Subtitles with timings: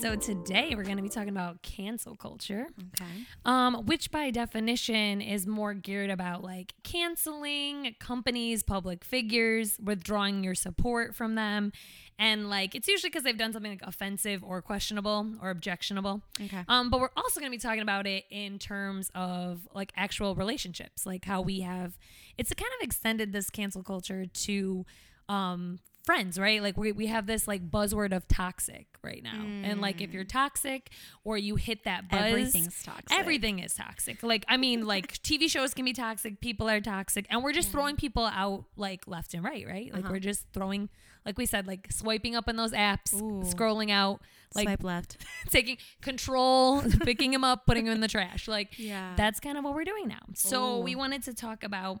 [0.00, 3.10] So today we're going to be talking about cancel culture, Okay.
[3.44, 10.54] um, which by definition is more geared about like canceling companies, public figures, withdrawing your
[10.54, 11.72] support from them,
[12.16, 16.22] and like it's usually because they've done something like offensive or questionable or objectionable.
[16.40, 16.64] Okay.
[16.68, 20.36] Um, but we're also going to be talking about it in terms of like actual
[20.36, 21.98] relationships, like how we have
[22.36, 24.86] it's kind of extended this cancel culture to
[25.28, 26.62] um friends, right?
[26.62, 29.42] Like we, we have this like buzzword of toxic right now.
[29.68, 30.90] And like if you're toxic
[31.22, 33.12] or you hit that buzz, Everything's toxic.
[33.12, 34.22] Everything is toxic.
[34.22, 37.70] Like I mean, like TV shows can be toxic, people are toxic, and we're just
[37.70, 39.92] throwing people out like left and right, right?
[39.92, 40.14] Like Uh-huh.
[40.14, 40.88] we're just throwing
[41.26, 43.42] like we said, like swiping up in those apps, Ooh.
[43.44, 44.20] scrolling out,
[44.54, 45.18] like Swipe left.
[45.50, 48.48] taking control, picking him up, putting him in the trash.
[48.48, 49.12] Like Yeah.
[49.16, 50.24] that's kind of what we're doing now.
[50.34, 50.80] So Ooh.
[50.80, 52.00] we wanted to talk about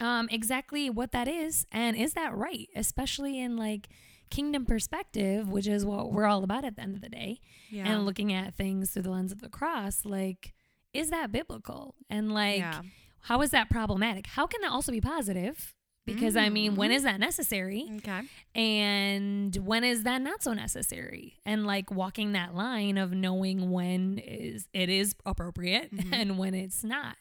[0.00, 3.88] um, exactly what that is and is that right, especially in like
[4.30, 7.38] kingdom perspective, which is what we're all about at the end of the day,
[7.70, 7.86] Yeah.
[7.92, 10.04] and looking at things through the lens of the cross.
[10.04, 10.52] Like,
[10.92, 11.94] is that biblical?
[12.10, 12.80] And like, Yeah.
[13.20, 14.26] how is that problematic?
[14.26, 15.74] How can that also be positive?
[16.04, 16.80] Because I mean, Mm-hmm.
[16.80, 17.88] when is that necessary?
[17.96, 18.20] okay.
[18.54, 24.18] and when is that not so necessary and like walking that line of knowing when
[24.18, 26.14] is it is appropriate Mm-hmm.
[26.14, 27.16] and when it's not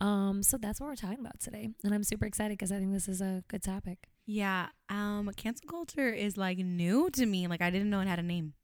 [0.00, 2.92] um so that's what we're talking about today and i'm super excited because i think
[2.92, 4.68] this is a good topic Yeah.
[4.88, 7.48] Um, cancel culture is like new to me.
[7.48, 8.54] Like I didn't know it had a name.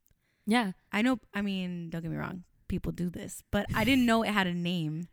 [0.47, 1.19] yeah I know.
[1.33, 2.43] I mean, don't get me wrong.
[2.69, 5.07] People do this, but I didn't know it had a name.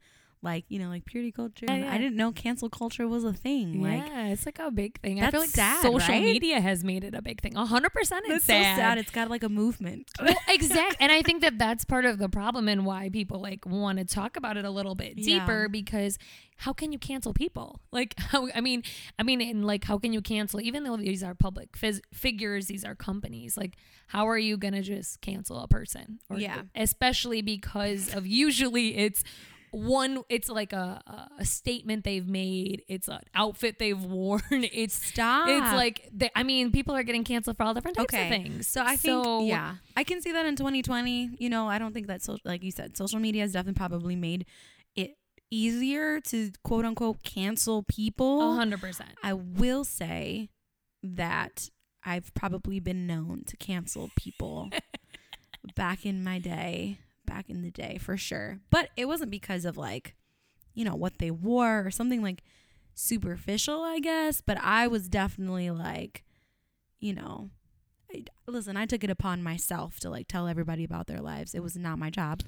[0.46, 1.66] Like you know, like purity culture.
[1.68, 1.92] Yeah, yeah.
[1.94, 3.82] I didn't know cancel culture was a thing.
[3.82, 6.22] Like yeah it's like a big thing i feel like sad, social right?
[6.22, 8.76] media has made it a big thing 100% it's that's sad.
[8.76, 8.98] so sad.
[8.98, 10.10] It's got like a movement.
[10.22, 13.66] well, exact and i think that that's part of the problem and why people like
[13.66, 15.40] want to talk about it a little bit Yeah.
[15.40, 16.18] deeper because
[16.58, 18.82] how can you cancel people like how i mean
[19.18, 22.66] i mean and like how can you cancel even though these are public phys- figures
[22.66, 23.74] these are companies like
[24.08, 26.62] how are you gonna just cancel a person Or, Yeah.
[26.74, 29.22] especially because of usually it's
[29.76, 31.02] one it's like a,
[31.38, 35.48] a statement they've made it's an outfit they've worn it's Stop.
[35.48, 38.22] it's like they, i mean people are getting canceled for all different types okay.
[38.24, 41.36] of things So I think So- yeah, I can see that in 2020.
[41.38, 44.16] You know, I don't think that so like you said, social media has definitely probably
[44.16, 44.46] made
[44.94, 45.16] it
[45.50, 48.52] easier to quote unquote cancel people.
[48.52, 49.10] A hundred percent.
[49.22, 50.48] I will say
[51.02, 51.68] that
[52.04, 54.70] I've probably been known to cancel people
[55.76, 58.60] back in my day, back in the day for sure.
[58.70, 60.14] But it wasn't because of like,
[60.74, 62.42] you know, what they wore or something like
[62.94, 64.40] superficial, I guess.
[64.40, 66.24] But I was definitely like,
[67.00, 67.50] you know,
[68.12, 71.54] I, listen, I took it upon myself to like tell everybody about their lives.
[71.54, 72.42] It was not my job.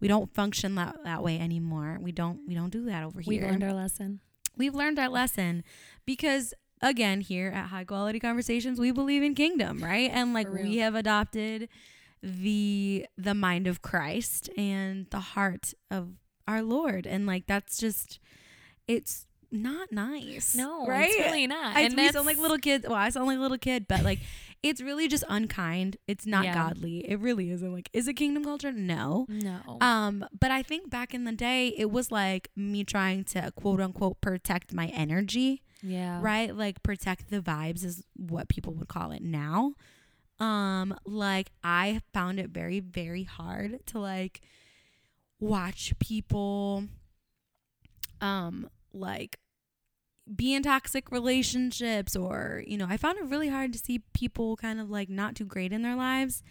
[0.00, 1.98] We don't function that, that way anymore.
[2.00, 4.20] We don't we don't do that over here We've learned our lesson.
[4.56, 5.62] we've learned our lesson
[6.04, 10.78] because again here at high quality conversations we believe in kingdom right and like we
[10.78, 11.68] have adopted
[12.22, 16.10] the the mind of christ and the heart of
[16.46, 18.20] our lord and like that's just
[18.86, 21.76] it's not nice No, right it's really not.
[21.76, 23.86] I, and we that's sound like little kids well i sound like a little kid
[23.86, 24.20] but like
[24.62, 26.54] it's really just unkind it's not Yeah.
[26.54, 29.78] godly it really isn't like is it kingdom culture no no.
[29.80, 33.80] um, but I think back in the day, it was like me trying to quote
[33.80, 36.20] unquote protect my energy, yeah.
[36.22, 36.54] right?
[36.56, 39.74] Like protect the vibes is what people would call it now.
[40.42, 44.40] Um, like I found it very, very hard to like
[45.38, 46.84] watch people,
[48.20, 49.38] um, like
[50.34, 54.56] be in toxic relationships or, you know, I found it really hard to see people
[54.56, 56.42] kind of like not too great in their lives.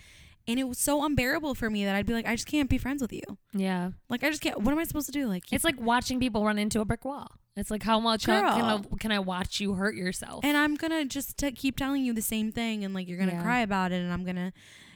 [0.47, 2.77] And it was so unbearable for me that I'd be like, I just can't be
[2.77, 3.23] friends with you.
[3.53, 3.91] Yeah.
[4.07, 4.61] Like I just can't.
[4.61, 5.27] What am I supposed to do?
[5.27, 7.27] Like It's like watching people run into a brick wall.
[7.55, 10.43] It's like how much can I, can I watch you hurt yourself?
[10.45, 13.33] and I'm gonna just t- keep telling you the same thing, and like you're gonna
[13.33, 13.41] Yeah.
[13.41, 14.53] cry about it, and I'm gonna,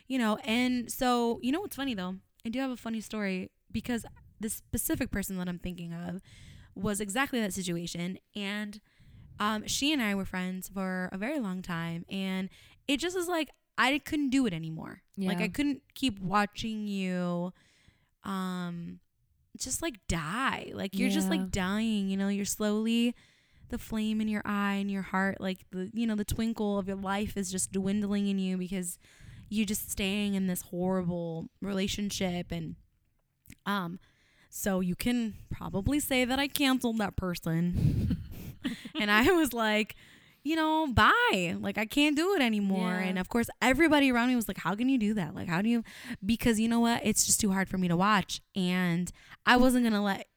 [0.07, 0.37] you know.
[0.45, 2.15] And so you know what's funny though?
[2.45, 4.05] I do have a funny story because
[4.39, 6.21] the specific person that I'm thinking of
[6.75, 8.79] was exactly that situation, and
[9.39, 12.49] um, she and I were friends for a very long time, and
[12.87, 15.01] it just was like I couldn't do it anymore.
[15.17, 17.51] Like I couldn't keep watching you,
[18.23, 18.99] um,
[19.57, 20.71] just like die.
[20.73, 22.09] Like you're just like dying.
[22.09, 23.15] You know, you're slowly
[23.69, 26.87] the flame in your eye and your heart, like the you know the twinkle of
[26.87, 28.97] your life is just dwindling in you because
[29.49, 32.75] you're just staying in this horrible relationship and
[33.65, 33.99] um.
[34.49, 38.25] So you can probably say that I canceled that person.
[38.95, 39.95] and I was like,
[40.45, 41.57] you know, bye.
[41.59, 42.91] Like I can't do it anymore.
[42.91, 43.07] Yeah.
[43.07, 45.35] And of course, everybody around me was like, how can you do that?
[45.35, 45.83] Like, how do you?
[46.25, 47.01] Because you know what?
[47.03, 49.11] It's just too hard for me to watch, and
[49.45, 50.27] I wasn't gonna let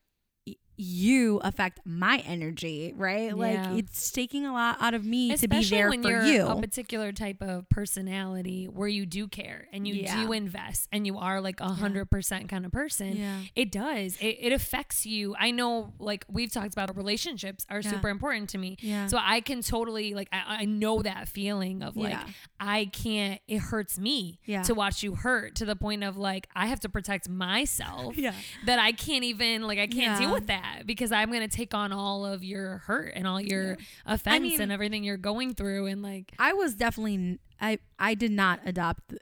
[0.80, 3.36] you affect my energy, right?
[3.36, 6.22] Like it's taking a lot out of me Especially to be there when for you're
[6.22, 6.46] you.
[6.46, 10.22] a particular type of personality where you do care and you Yeah.
[10.25, 13.16] do invest and you are like a hundred percent kind of person.
[13.16, 13.40] Yeah.
[13.56, 14.16] It does.
[14.20, 15.34] It, it affects you.
[15.38, 17.90] I know, like we've talked about, relationships are Yeah.
[17.90, 18.76] super important to me.
[18.81, 19.08] Yeah.
[19.08, 22.24] So I can totally like I, I know that feeling of like Yeah.
[22.60, 23.40] I can't.
[23.48, 24.62] It hurts me Yeah.
[24.62, 28.16] to watch you hurt to the point of like I have to protect myself.
[28.28, 28.34] Yeah.
[28.66, 31.93] That I can't even like I can't deal with that because I'm gonna take on
[31.93, 33.76] all of your hurt and all your
[34.06, 38.31] offense mean- and everything you're going through and like I was definitely I I did
[38.32, 39.15] not adopt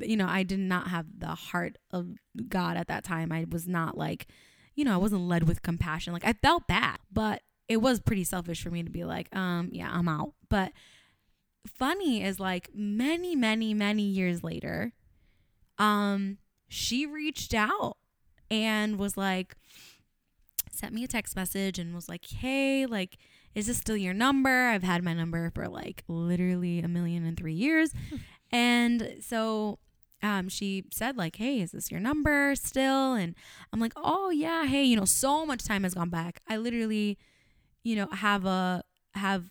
[0.00, 2.08] you know I did not have the heart of
[2.48, 3.32] God at that time.
[3.32, 4.26] I was not like
[4.74, 6.12] you know I wasn't led with compassion.
[6.12, 9.70] Like I felt bad, but it was pretty selfish for me to be like um
[9.72, 10.34] yeah I'm out.
[10.48, 10.72] But
[11.66, 14.92] funny is like many many many years later
[15.78, 16.38] um
[16.68, 17.96] she reached out
[18.50, 19.56] and was like
[20.76, 23.18] sent me a text message and was like hey like
[23.56, 24.68] is this still your number?
[24.68, 27.90] I've had my number for like literally a million and three years.
[28.52, 29.78] and so
[30.22, 33.14] um, she said like, hey, is this your number still?
[33.14, 33.34] And
[33.72, 36.42] I'm like, oh yeah, hey, you know, so much time has gone back.
[36.46, 37.16] I literally,
[37.82, 38.84] you know, have a
[39.14, 39.50] have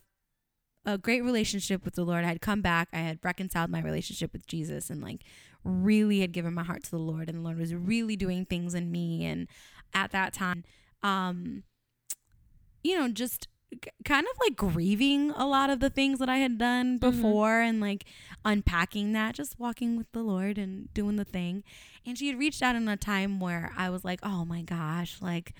[0.84, 2.24] a great relationship with the Lord.
[2.24, 2.88] I had come back.
[2.92, 5.22] I had reconciled my relationship with Jesus and like
[5.64, 8.72] really had given my heart to the Lord and the Lord was really doing things
[8.72, 9.48] in me and
[9.92, 10.62] at that time
[11.02, 11.62] um
[12.82, 13.48] you know just
[14.04, 17.80] kind of like grieving a lot of the things that I had done before and
[17.80, 18.04] like
[18.44, 21.64] unpacking that, just walking with the Lord and doing the thing.
[22.06, 25.20] And she had reached out in a time where I was like, oh my gosh,
[25.20, 25.52] like,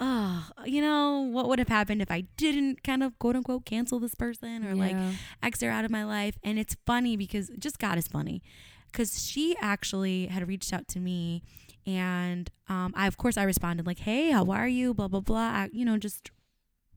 [0.00, 4.00] oh, you know, what would have happened if I didn't kind of quote unquote cancel
[4.00, 5.12] this person or like Yeah.
[5.42, 6.36] X her out of my life.
[6.42, 8.42] And it's funny because just God is funny
[8.90, 11.42] because she actually had reached out to me
[11.86, 14.94] and um, I, of course, I responded like, hey, how are you?
[14.94, 15.38] Blah, blah, blah.
[15.38, 16.30] I, you know, just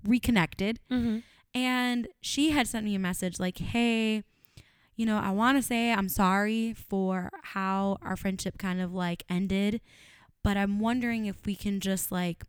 [0.04, 0.80] reconnected.
[0.92, 1.24] Mhm.
[1.54, 4.24] And she had sent me a message like, hey,
[4.96, 9.24] you know, I want to say I'm sorry for how our friendship kind of like
[9.30, 9.82] ended,
[10.44, 12.44] but I'm wondering if we can just like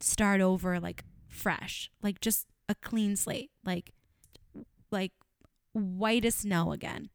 [0.00, 3.92] start over like fresh, like just a clean slate, like
[4.90, 5.12] like
[5.72, 7.10] white as snow again.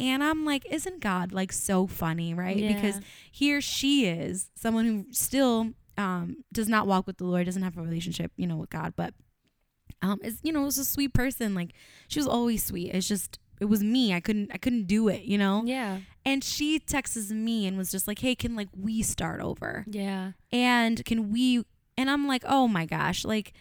[0.00, 2.56] And I'm like, isn't God like so funny, right?
[2.56, 3.00] Because Yeah.
[3.30, 7.76] here she is, someone who still um, does not walk with the Lord, doesn't have
[7.76, 9.12] a relationship, you know, with God, but
[10.02, 11.54] um, is you know, was a sweet person.
[11.54, 11.72] Like
[12.08, 12.94] she was always sweet.
[12.94, 14.14] It's just it was me.
[14.14, 15.62] I couldn't I couldn't do it, you know.
[15.66, 15.98] Yeah.
[16.24, 19.84] And she texts me and was just like, "Hey, can like we start over?
[19.88, 20.32] Yeah.
[20.52, 21.64] And can we?"
[21.98, 23.52] And I'm like, "Oh my gosh, like,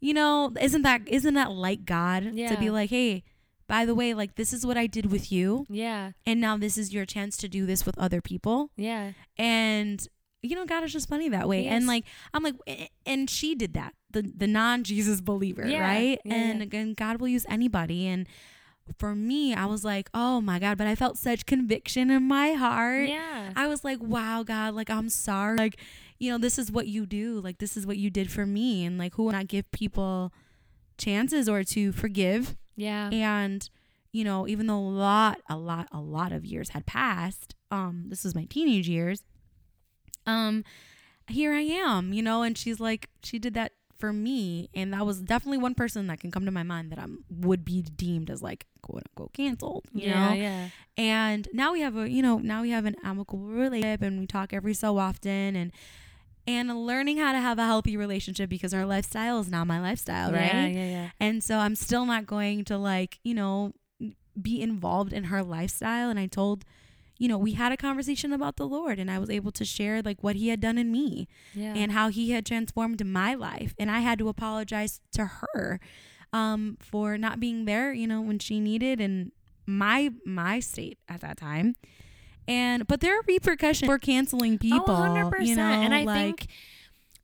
[0.00, 3.22] you know, isn't that isn't that like God to be like, hey."
[3.68, 6.12] By the way, like this is what I did with you, Yeah.
[6.24, 8.70] and now this is your chance to do this with other people.
[8.76, 9.12] Yeah.
[9.36, 10.06] and
[10.42, 11.62] you know god is just funny that way.
[11.62, 12.54] He and like i'm like
[13.04, 16.20] and she did that the the non-jesus believer Yeah, right?
[16.24, 18.06] Yeah, and again god will use anybody.
[18.06, 18.28] And
[18.98, 22.52] for me i was like oh my god but i felt such conviction in my
[22.52, 23.08] heart.
[23.08, 23.50] Yeah.
[23.56, 25.56] i was like wow god like i'm sorry.
[25.56, 25.80] Like
[26.20, 27.40] you know this is what you do.
[27.40, 28.84] Like this is what you did for me.
[28.84, 30.32] And like who would not give people
[30.98, 33.08] chances or to forgive Yeah.
[33.12, 33.68] and
[34.12, 38.04] you know even though a lot a lot a lot of years had passed um
[38.08, 39.24] this was my teenage years
[40.26, 40.64] um
[41.28, 45.04] here i am you know and she's like she did that for me and that
[45.06, 48.30] was definitely one person that can come to my mind that i'm would be deemed
[48.30, 50.28] as like quote unquote canceled you yeah.
[50.28, 50.68] know Yeah.
[50.96, 54.26] and now we have a you know now we have an amicable relationship and we
[54.26, 55.72] talk every so often and
[56.46, 60.32] and learning how to have a healthy relationship because our lifestyle is not my lifestyle
[60.32, 60.66] right Yeah.
[60.66, 60.88] Yeah.
[60.90, 61.10] Yeah.
[61.20, 63.72] and so I'm still not going to like, you know,
[64.40, 66.10] be involved in her lifestyle.
[66.10, 66.64] And I told,
[67.18, 70.02] you know, we had a conversation about the Lord and I was able to share
[70.02, 71.72] like what he had done in me Yeah.
[71.74, 73.74] and how he had transformed my life.
[73.78, 75.80] And I had to apologize to her
[76.32, 79.32] um, for not being there, you know, when she needed and
[79.66, 81.74] my my state at that time.
[82.48, 84.84] And but there are repercussions for canceling people.
[84.88, 85.46] Oh, 100%.
[85.46, 86.46] You know, and I like, think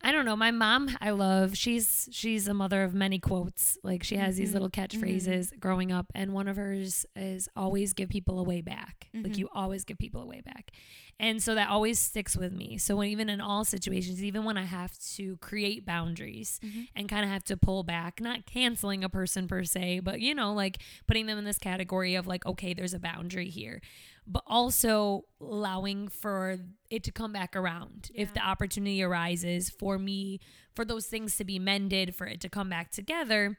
[0.05, 1.55] I don't know, my mom I love.
[1.55, 3.77] She's she's a mother of many quotes.
[3.83, 4.53] Like she has these Mhm.
[4.53, 9.07] little catchphrases growing up and one of hers is always give people a way back.
[9.13, 9.37] Like Mhm.
[9.37, 10.71] you always give people a way back.
[11.19, 12.77] And so that always sticks with me.
[12.79, 16.87] So when, even in all situations, even when I have to create boundaries Mhm.
[16.95, 20.33] and kind of have to pull back, not canceling a person per se, but you
[20.35, 23.79] know, like putting them in this category of like, okay, there's a boundary here,
[24.27, 26.57] but also allowing for
[26.89, 30.39] it to come back around if the opportunity arises for me,
[30.75, 33.57] for those things to be mended, for it to come back together.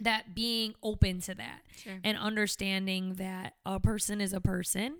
[0.00, 2.00] that being open to that Sure.
[2.02, 4.96] and understanding that a person is a person.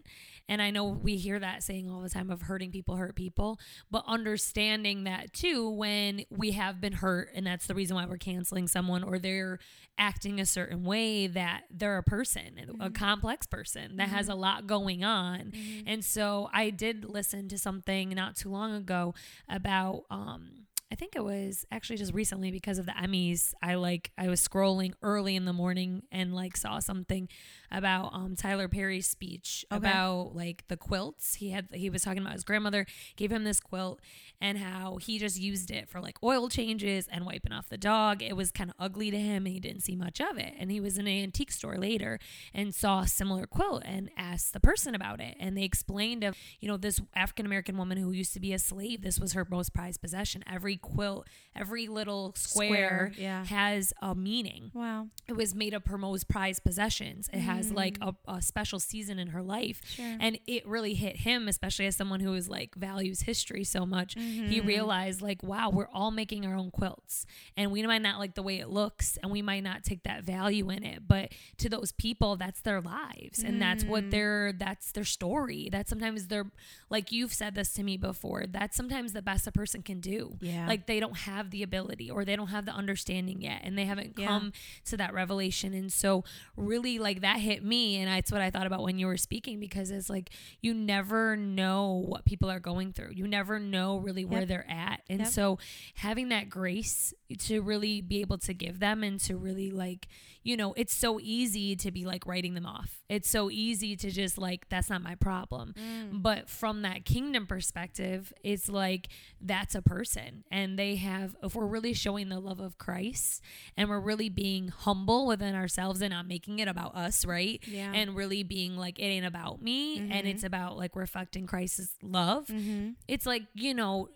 [0.49, 3.59] And I know we hear that saying all the time of hurting people hurt people,
[3.91, 8.19] but understanding that too when we have been hurt and that's the reason why we're
[8.19, 9.59] canceling someone or they're
[9.97, 12.93] acting a certain way that they're a person, a mm-hmm.
[12.93, 14.41] complex person that has a mm-hmm.
[14.41, 15.53] lot going on.
[15.53, 15.83] Mm-hmm.
[15.87, 19.15] And so I did listen to something not too long ago
[19.49, 23.53] about um I think it was actually just recently because of the Emmys.
[23.61, 27.29] I like I was scrolling early in the morning and like saw something
[27.77, 29.77] about um Tyler Perry's speech Okay.
[29.79, 31.35] about like the quilts.
[31.35, 34.01] He had he was talking about his grandmother gave him this quilt
[34.41, 38.23] and how he just used it for like oil changes and wiping off the dog.
[38.23, 40.55] It was kind of ugly to him and he didn't see much of it.
[40.59, 42.19] And he was in an antique store later
[42.53, 45.37] and saw a similar quilt and asked the person about it.
[45.41, 48.59] And they explained of, you know, this African American woman who used to be a
[48.59, 50.43] slave, this was her most prized possession.
[50.51, 51.27] Every quilt,
[51.57, 53.45] every little square, Square, yeah.
[53.47, 55.09] has a meaning Wow.
[55.29, 57.29] it was made of her most prized possessions.
[57.33, 59.81] It has like a, a special season in her life.
[59.83, 59.95] Mm.
[59.97, 60.17] Sure.
[60.21, 64.15] And it really hit him, especially as someone who is like values history so much.
[64.15, 64.21] He
[64.59, 64.67] Mm-hmm.
[64.67, 67.27] realized like, wow, we're all making our own quilts.
[67.57, 70.25] And we might not like the way it looks and we might not take that
[70.25, 71.07] value in it.
[71.07, 73.43] But to those people, that's their lives.
[73.43, 73.89] And that's Mm.
[73.89, 75.69] what their that's their story.
[75.71, 76.51] That's sometimes they're
[76.91, 78.47] like you've said this to me before.
[78.49, 80.37] That's sometimes the best a person can do.
[80.41, 80.67] Yeah.
[80.67, 83.85] Like they don't have the ability or they don't have the understanding yet and they
[83.85, 84.27] haven't Yeah.
[84.27, 84.53] come
[84.87, 86.25] to that revelation and so
[86.57, 89.61] really like that hit me and that's what i thought about when you were speaking
[89.61, 90.31] because it's like
[90.61, 94.49] you never know what people are going through you never know really where Yep.
[94.49, 95.29] they're at and Yep.
[95.29, 95.59] so
[95.97, 100.09] having that grace to really be able to give them and to really like
[100.45, 104.11] you know it's so easy to be like writing them off it's so easy to
[104.11, 106.23] just like that's not my problem Mm.
[106.23, 109.09] but from that kingdom perspective it's like
[109.41, 113.43] that's a person and they have if we're really showing the love of christ
[113.77, 117.93] and we're really being humble within ourselves and not making it about us right Yeah.
[117.93, 120.27] and really being like it ain't about me and Mhm.
[120.27, 122.91] it's about like reflecting christ's love Mm-hmm.
[123.09, 124.11] it's like you know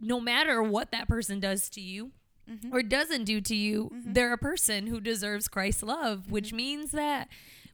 [0.00, 2.12] no matter what that person does to you
[2.50, 2.74] Mm-hmm.
[2.74, 6.56] or doesn't do to you, they're a person who deserves Christ's love, which Mm-hmm.
[6.56, 7.28] means that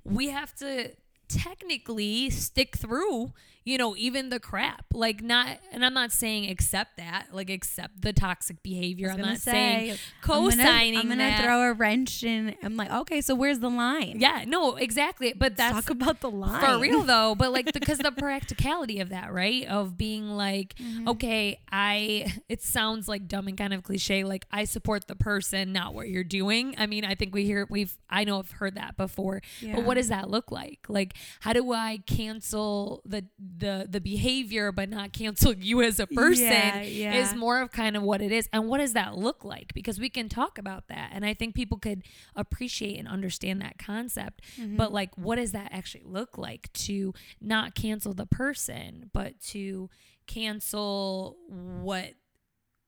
[0.05, 0.93] we have to
[1.29, 3.33] technically stick through,
[3.65, 4.85] you know, even the crap.
[4.93, 9.11] Like not and I'm not saying accept that, like accept the toxic behavior.
[9.11, 12.55] I'm not say, saying I'm co-signing gonna, I'm gonna throw a wrench in.
[12.63, 14.17] I'm like, okay, so where's the line?
[14.19, 15.33] yeah, no, exactly.
[15.37, 19.11] But that's Talk about the line for real though but like because the practicality of
[19.11, 21.09] that right of being like Mm-hmm.
[21.09, 25.73] okay i it sounds like dumb and kind of cliche like i support the person
[25.73, 28.77] not what you're doing i mean i think we hear we've i know i've heard
[28.77, 29.77] that before Yeah.
[29.77, 33.25] but what does that look like like how do i cancel the
[33.59, 37.15] the the behavior but not cancel you as a person Yeah, yeah.
[37.15, 38.49] is more of kind of what it is.
[38.53, 39.75] And what does that look like?
[39.75, 41.11] Because we can talk about that.
[41.13, 42.03] And i think people could
[42.37, 44.43] appreciate and understand that concept.
[44.59, 44.77] Mm-hmm.
[44.77, 49.91] but like what does that actually look like to not cancel the person but to
[50.27, 52.15] cancel what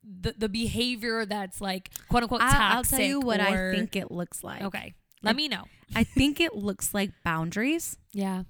[0.05, 3.97] the, the behavior that's like quote unquote toxic I'll, tell you what or- I think
[3.97, 4.63] it looks like.
[4.63, 4.95] okay.
[5.25, 5.65] Let me know.
[5.95, 7.97] I think it looks like boundaries.
[8.13, 8.43] Yeah.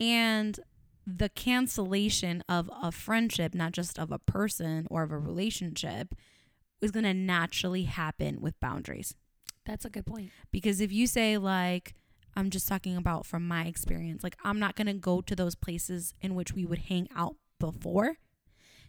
[0.00, 0.58] And
[1.06, 6.14] the cancellation of a friendship, not just of a person or of a relationship,
[6.80, 9.14] is going to naturally happen with boundaries.
[9.64, 11.94] that's a good point Because if you say, like,
[12.34, 15.54] I'm just talking about from my experience, like, I'm not going to go to those
[15.54, 18.16] places in which we would hang out before.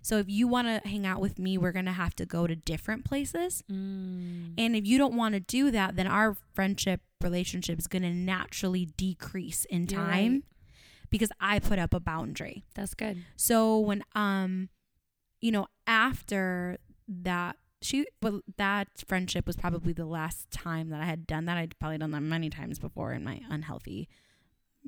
[0.02, 2.48] So if you want to hang out with me, we're going to have to go
[2.48, 3.64] to different places.
[3.72, 4.54] mm.
[4.58, 8.14] And if you don't want to do that, then our friendship relationship is going to
[8.14, 10.44] naturally decrease in time right.
[11.10, 12.66] Because I put up a boundary.
[12.76, 14.70] that's good So when um
[15.42, 21.06] you know after that she well that friendship was probably the last time that I
[21.06, 21.58] had done that.
[21.58, 24.10] I'd probably done that many times before in my unhealthy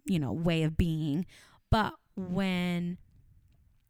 [0.05, 1.25] you know way of being.
[1.69, 2.97] But when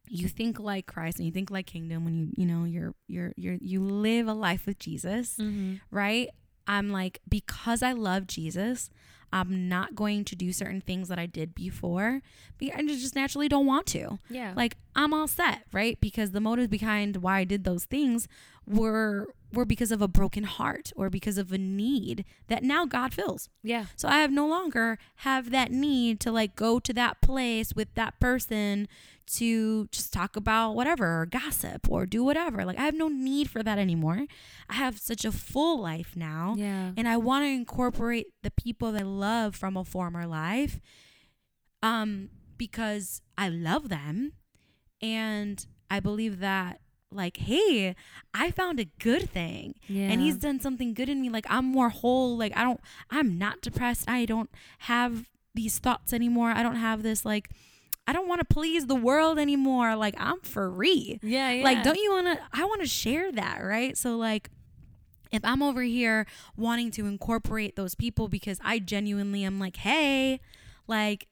[0.08, 3.34] you think like Christ and you think like kingdom when you you know you're you're
[3.38, 5.76] you're you live a life with Jesus, mm-hmm.
[5.92, 6.30] right?
[6.68, 8.90] I'm like, because I love Jesus,
[9.32, 12.22] I'm not going to do certain things that I did before.
[12.58, 14.20] Be- I just naturally don't want to.
[14.30, 16.00] yeah Like I'm all set, right?
[16.02, 18.28] Because the motives behind why I did those things
[18.68, 23.14] were were because of a broken heart or because of a need that now God
[23.14, 23.50] fills.
[23.64, 27.74] yeah So I have no longer have that need to like go to that place
[27.74, 28.88] with that person
[29.38, 32.64] to just talk about whatever or gossip or do whatever.
[32.66, 34.26] Like I have no need for that anymore.
[34.70, 36.54] I have such a full life now.
[36.58, 40.80] yeah And I want to incorporate the people that I love from a former life
[41.82, 44.34] um because I love them
[45.02, 47.96] and I believe that like, hey,
[48.34, 49.76] I found a good thing.
[49.88, 50.10] Yeah.
[50.10, 51.30] And he's done something good in me.
[51.30, 52.38] Like I'm more whole.
[52.38, 54.10] Like I don't I'm not depressed.
[54.10, 54.50] I don't
[54.80, 55.26] have
[55.56, 56.52] these thoughts anymore.
[56.52, 57.50] I don't have this like
[58.08, 59.96] I don't want to please the world anymore.
[59.96, 61.20] Like I'm free.
[61.22, 61.64] Yeah, yeah.
[61.64, 63.98] Like don't you want to I want to share that, right?
[63.98, 64.50] So like
[65.32, 66.26] if I'm over here
[66.58, 70.40] wanting to incorporate those people because I genuinely am like, "Hey,
[70.88, 71.28] like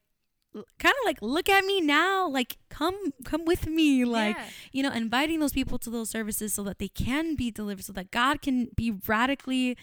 [0.80, 2.96] kind of like look at me now like come
[3.26, 4.46] come with me like Yeah.
[4.72, 7.94] you know inviting those people to those services so that they can be delivered so
[7.94, 9.78] that god can be radically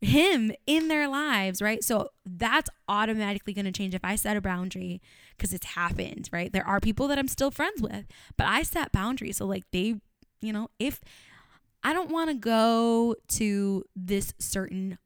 [0.00, 4.40] him in their lives right so that's automatically going to change if i set a
[4.40, 5.00] boundary
[5.36, 8.04] because it's happened right there are people that i'm still friends with
[8.36, 9.96] but i set boundaries so like they
[10.40, 11.00] you know if
[11.82, 14.98] i don't want to go to this certain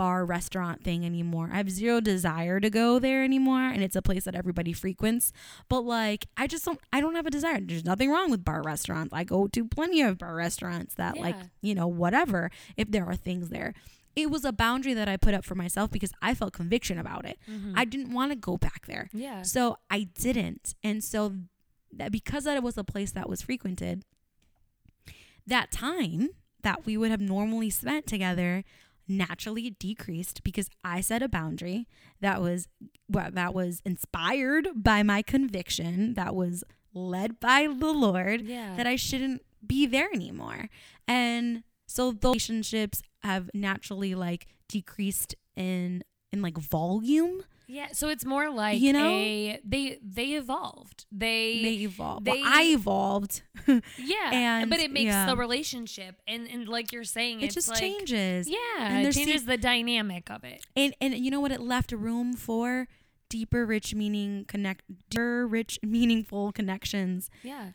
[0.00, 1.50] bar restaurant thing anymore.
[1.52, 5.32] I have zero desire to go there anymore and it's a place that everybody frequents.
[5.68, 7.60] But like I just don't I don't have a desire.
[7.60, 9.12] There's nothing wrong with bar restaurants.
[9.12, 13.16] I go to plenty of bar restaurants that like, you know, whatever if there are
[13.16, 13.74] things there.
[14.16, 17.24] It was a boundary that I put up for myself because I felt conviction about
[17.26, 17.36] it.
[17.48, 17.74] Mhm.
[17.76, 19.08] I didn't want to go back there.
[19.12, 19.42] yeah.
[19.42, 20.74] So I didn't.
[20.82, 21.20] And so
[21.98, 24.04] that because that it was a place that was frequented,
[25.46, 26.30] that time
[26.62, 28.64] that we would have normally spent together
[29.10, 31.86] naturally decreased because I set a boundary
[32.20, 32.68] that was
[33.08, 36.62] well, that was inspired by my conviction, that was
[36.94, 38.76] led by the Lord Yeah.
[38.76, 40.68] that I shouldn't be there anymore.
[41.06, 46.02] And so the relationships have naturally like decreased in
[46.32, 47.42] in like volume.
[47.70, 47.88] Yeah.
[47.92, 49.08] So it's more like You know?
[49.08, 51.06] a, they they evolved.
[51.12, 52.24] They, They evolved.
[52.26, 53.42] they- well, I evolved.
[53.66, 54.30] yeah.
[54.32, 55.26] and, but it makes yeah.
[55.26, 58.48] the relationship and and like you're saying, it just like, changes.
[58.48, 60.64] Yeah, And it changes the dynamic of it.
[60.76, 62.88] And and you know what it left room for
[63.28, 67.70] deeper rich meaning connect deeper rich meaningful connections Yeah.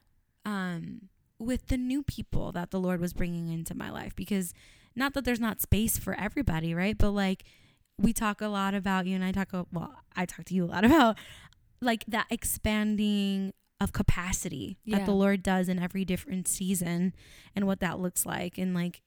[0.45, 1.07] um
[1.39, 4.53] with the new people that the Lord was bringing into my life because
[4.95, 6.97] not that there's not space for everybody, right?
[6.97, 7.43] But like
[7.97, 10.65] we talk a lot about you and I talk a, well, I talk to you
[10.65, 11.17] a lot about
[11.81, 17.13] like that expanding of capacity that the Lord does in every different season
[17.55, 19.01] and what that looks like and like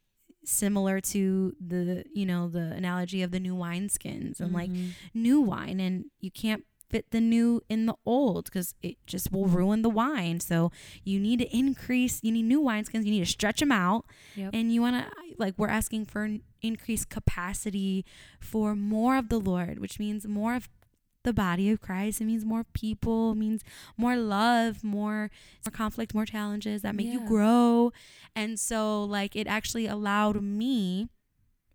[0.44, 4.92] similar to the you know the analogy of the new wineskins and like Mhm.
[5.14, 9.46] new wine and you can't fit the new in the old because it just will
[9.46, 10.40] ruin the wine.
[10.40, 10.72] So
[11.04, 14.04] you need to increase you need new wineskins you need to stretch them out.
[14.36, 14.50] Yep.
[14.52, 18.04] and you want to like we're asking for an increased capacity
[18.40, 20.68] for more of the lord which means more of
[21.24, 22.20] the body of christ.
[22.20, 23.62] It means more people it means
[23.96, 25.30] more love more
[25.66, 27.92] more conflict more challenges that make you grow.
[28.34, 31.08] And so like it actually allowed me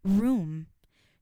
[0.03, 0.67] room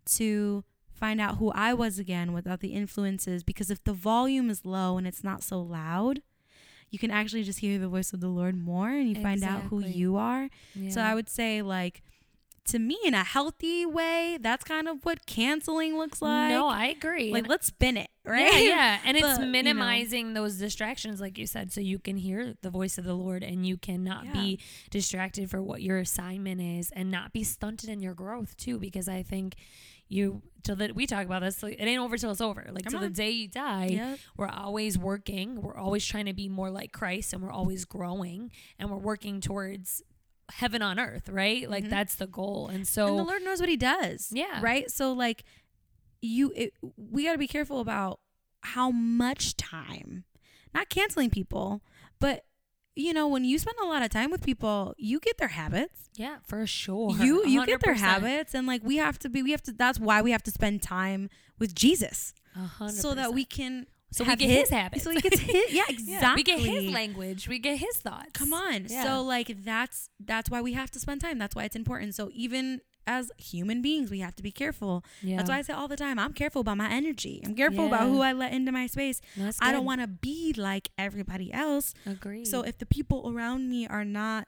[0.06, 0.64] to
[1.02, 4.98] find out who I was again without the influences because if the volume is low
[4.98, 6.22] and it's not so loud,
[6.92, 9.64] you can actually just hear the voice of the Lord more and you find out
[9.64, 10.50] who you are.
[10.90, 12.02] So I would say like
[12.66, 16.50] to me in a healthy way, that's kind of what canceling looks like.
[16.50, 17.32] no, I agree.
[17.32, 18.54] like let's spin it, right?
[18.54, 19.00] Yeah, yeah.
[19.06, 19.52] And it's But, you know.
[19.52, 23.42] minimizing those distractions, like you said, so you can hear the voice of the Lord
[23.44, 24.34] and you cannot Yeah.
[24.34, 24.60] be
[24.92, 28.78] distracted for what your assignment is and not be stunted in your growth too.
[28.78, 29.56] Because I think
[30.12, 32.68] you till that we talk about this, like, it ain't over till it's over.
[32.72, 34.20] Like Come till the day you die, Yep.
[34.38, 35.62] we're always working.
[35.62, 39.42] We're always trying to be more like Christ and we're always growing and we're working
[39.42, 40.04] towards
[40.52, 41.68] heaven on earth, right?
[41.70, 41.90] Like Mhm.
[41.90, 42.68] that's the goal.
[42.68, 44.30] And so and the Lord knows what He does.
[44.32, 44.60] Yeah.
[44.62, 44.92] Right.
[44.92, 45.44] So like,
[46.22, 48.20] you, it, we got to be careful about
[48.62, 50.26] how much time,
[50.76, 51.82] not canceling people,
[52.20, 52.46] but
[52.96, 56.10] you know, when you spend a lot of time with people, you get their habits.
[56.16, 57.12] yeah, for sure.
[57.18, 59.72] You you get their habits, and like we have to be, we have to.
[59.72, 63.88] That's why we have to spend time with Jesus, A hundred so that we can.
[64.14, 65.04] So we get his habits.
[65.06, 65.72] So he gets his.
[65.74, 66.12] Yeah, exactly.
[66.22, 67.48] Yeah, we get his language.
[67.48, 68.32] We get his thoughts.
[68.34, 68.88] Come on.
[68.90, 69.04] Yeah.
[69.06, 71.38] So like that's that's why we have to spend time.
[71.38, 72.14] That's why it's important.
[72.16, 75.04] So even as human beings, we have to be careful.
[75.22, 75.38] yeah.
[75.38, 77.42] That's why I say all the time, I'm careful about my energy.
[77.46, 79.22] I'm careful about who I let into my space.
[79.60, 81.94] I don't want to be like everybody else.
[82.06, 82.46] agree.
[82.46, 84.48] So if the people around me are not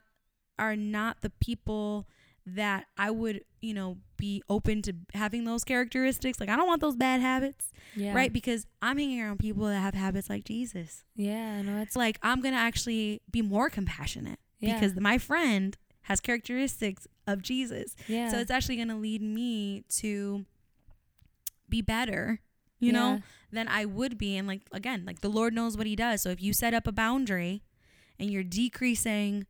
[0.58, 2.06] are not the people
[2.46, 6.80] that I would, you know, be open to having those characteristics, like I don't want
[6.80, 8.14] those bad habits, yeah.
[8.14, 8.32] right?
[8.32, 11.04] Because I'm hanging around people that have habits like Jesus.
[11.16, 11.62] Yeah.
[11.62, 14.74] No, it's It's like I'm going to actually be more compassionate Yeah.
[14.74, 17.94] because my friend has characteristics of Jesus.
[18.08, 18.28] yeah.
[18.30, 20.44] So it's actually going to lead me to
[21.68, 22.40] be better,
[22.78, 23.20] you know,
[23.52, 24.36] than I would be.
[24.36, 26.22] And like, again, like the Lord knows what He does.
[26.22, 27.62] So if you set up a boundary
[28.18, 29.46] and you're decreasing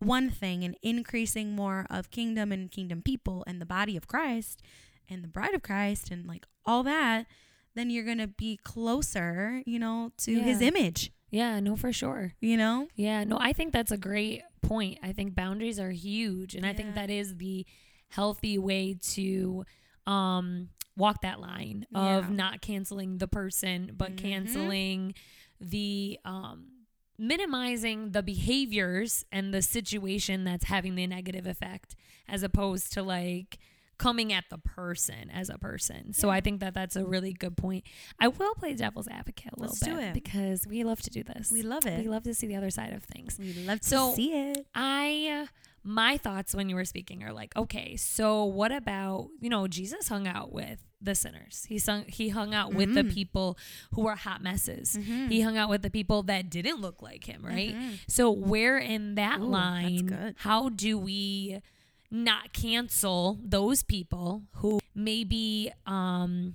[0.00, 4.62] one thing and increasing more of kingdom and kingdom people and the body of Christ
[5.08, 7.26] and the bride of Christ and like all that,
[7.74, 12.34] then you're going to be closer, you know, to His image Yeah, no, for sure.
[12.40, 12.88] You know?
[12.94, 14.98] Yeah, no, I think that's a great point.
[15.02, 17.66] I think boundaries are huge, and I think that is the
[18.08, 19.64] healthy way to
[20.06, 22.34] um walk that line of Yeah.
[22.34, 24.18] not canceling the person, but Mhm.
[24.18, 25.14] canceling
[25.60, 26.70] the um
[27.18, 31.94] minimizing the behaviors and the situation that's having the negative effect
[32.28, 33.58] as opposed to like
[33.98, 36.12] coming at the person as a person.
[36.12, 37.84] So I think that that's a really good point.
[38.20, 40.14] I will play devil's advocate a little Let's do bit it.
[40.14, 41.50] because we love to do this.
[41.50, 41.98] We love it.
[42.00, 43.36] We love to see the other side of things.
[43.38, 44.66] We love to So- see it.
[44.74, 45.48] I
[45.84, 50.08] my thoughts when you were speaking are like, okay, so what about you know Jesus
[50.08, 51.64] hung out with the sinners.
[51.68, 53.14] He sung, he hung out with the Mhm.
[53.14, 53.56] people
[53.92, 54.96] who were hot messes.
[54.98, 55.30] Mhm.
[55.30, 57.72] He hung out with the people that didn't look like him, right?
[57.74, 57.98] Mhm.
[58.08, 61.62] So where in that Ooh, line, how do we
[62.10, 66.54] not cancel those people who maybe um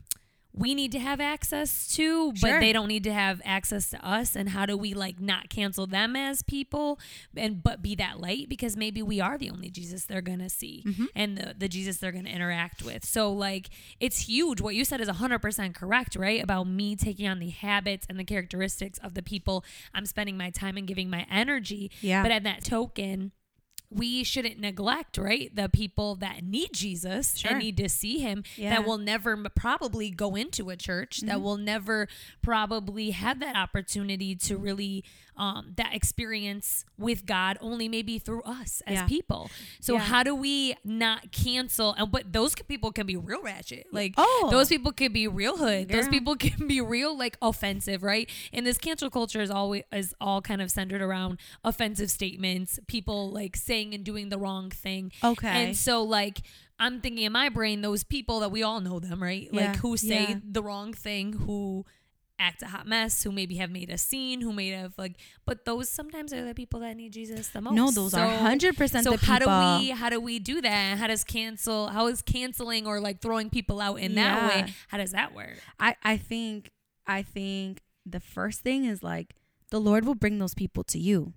[0.55, 2.59] we need to have access to, but Sure.
[2.59, 4.35] they don't need to have access to us.
[4.35, 6.99] And how do we like not cancel them as people
[7.35, 10.83] and but be that light because maybe we are the only Jesus they're gonna see
[10.85, 11.05] Mm-hmm.
[11.15, 13.03] and the, the Jesus they're gonna interact with.
[13.03, 14.61] So like it's huge.
[14.61, 16.43] What you said is hundred percent correct, right?
[16.43, 20.51] About me taking on the habits and the characteristics of the people I'm spending my
[20.51, 21.89] time and giving my energy.
[21.99, 22.21] Yeah.
[22.21, 23.31] But at that token,
[23.95, 25.53] we shouldn't neglect, right?
[25.55, 27.51] The people that need Jesus Sure.
[27.51, 28.71] and need to see him Yeah.
[28.71, 31.43] that will never probably go into a church, that Mm-hmm.
[31.43, 32.07] will never
[32.41, 35.03] probably have that opportunity to really
[35.35, 39.07] um, that experience with God only maybe through us as Yeah.
[39.07, 39.49] people.
[39.81, 40.01] So Yeah.
[40.01, 41.93] how do we not cancel?
[41.97, 43.87] And but those people can be real ratchet.
[43.91, 44.49] Like Oh.
[44.51, 45.89] those people can be real hood.
[45.89, 48.29] Those people can be real like offensive, right?
[48.53, 53.31] And this cancel culture is always is all kind of centered around offensive statements, people
[53.31, 55.11] like saying and doing the wrong thing.
[55.23, 55.47] Okay.
[55.47, 56.43] And so like
[56.77, 59.51] I'm thinking in my brain those people that we all know them, right?
[59.51, 60.39] Like who say Yeah.
[60.47, 61.85] the wrong thing, who
[62.39, 65.15] act a hot mess, who maybe have made a scene, who may have like
[65.45, 67.75] but those sometimes are the people that need Jesus the most.
[67.75, 69.77] no, those are hundred percent so how people.
[69.79, 70.97] do we how do we do that?
[70.97, 74.73] How does cancel how is canceling or like throwing people out in that way?
[74.89, 75.57] How does that work?
[75.79, 76.71] I I think
[77.07, 79.35] I think the first thing is like
[79.69, 81.33] the Lord will bring those people to you.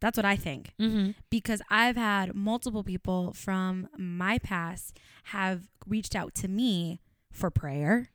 [0.00, 0.72] That's what I think.
[0.80, 1.10] Mm-hmm.
[1.30, 7.00] because I've had multiple people from my past have reached out to me
[7.32, 8.10] for prayer,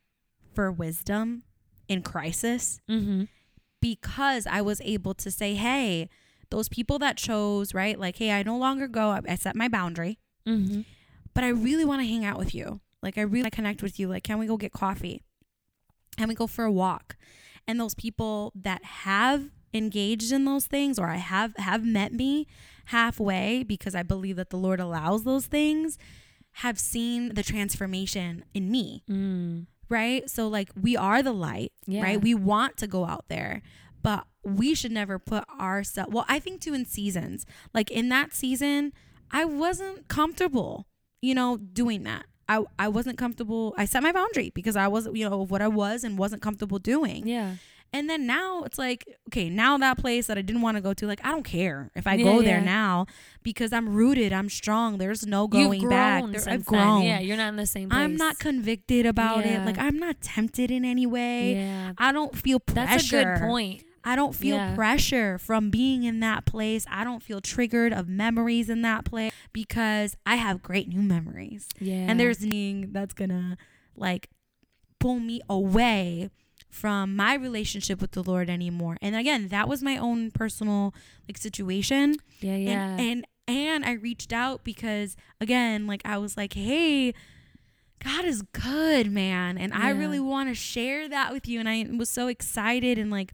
[0.53, 1.43] for wisdom
[1.89, 3.23] in crisis, Mm-hmm.
[3.81, 6.09] because I was able to say, hey,
[6.49, 7.99] those people that chose, right?
[7.99, 10.81] Like, hey, I no longer go, I, set my boundary, Mm-hmm.
[11.33, 12.79] but I really want to hang out with you.
[13.01, 14.07] Like, I really connect with you.
[14.07, 15.21] Like, can we go get coffee?
[16.15, 17.17] Can we go for a walk?
[17.67, 22.47] And those people that have engaged in those things or I have have met me
[22.85, 25.97] halfway because I believe that the Lord allows those things
[26.57, 29.65] have seen the transformation in me, Mm.
[29.89, 30.29] right?
[30.29, 32.03] So like we are the light, Yeah.
[32.03, 32.21] right?
[32.21, 33.61] We want to go out there,
[34.01, 37.45] but we should never put ourselves well, I think too in seasons.
[37.73, 38.93] Like in that season,
[39.31, 40.87] I wasn't comfortable,
[41.21, 42.25] you know, doing that.
[42.49, 43.73] I, I wasn't comfortable.
[43.77, 46.41] I set my boundary because I wasn't, you know, of what I was and wasn't
[46.41, 47.25] comfortable doing.
[47.25, 47.55] Yeah.
[47.93, 50.93] And then now it's like, okay, now that place that I didn't want to go
[50.95, 53.05] to, like, I don't care if I go Yeah, there now
[53.43, 54.97] because I'm rooted, I'm strong.
[54.97, 56.21] There's no going back.
[56.21, 57.01] grown There- since I've grown.
[57.01, 57.07] Then.
[57.07, 57.99] Yeah, you're not in the same place.
[57.99, 59.61] I'm not convicted about Yeah.
[59.61, 59.65] it.
[59.67, 61.53] Like, I'm not tempted in any way.
[61.55, 61.93] Yeah.
[61.99, 62.87] I don't feel pressure.
[62.87, 63.83] That's a good point.
[64.03, 64.75] I don't feel Yeah.
[64.75, 66.85] pressure from being in that place.
[66.89, 71.69] I don't feel triggered of memories in that place because I have great new memories.
[71.79, 72.07] Yeah.
[72.09, 73.55] And there's nothing that's gonna
[73.95, 74.29] like
[74.99, 76.31] pull me away
[76.73, 78.97] from my relationship with the Lord anymore.
[79.01, 80.93] And again, that was my own personal
[81.27, 82.15] like situation.
[82.39, 82.97] yeah, yeah.
[82.97, 87.13] And and and I reached out because again, like I was like, hey,
[88.03, 89.57] God is good, man.
[89.57, 91.59] And I really want to share that with you.
[91.59, 93.33] And I was so excited and like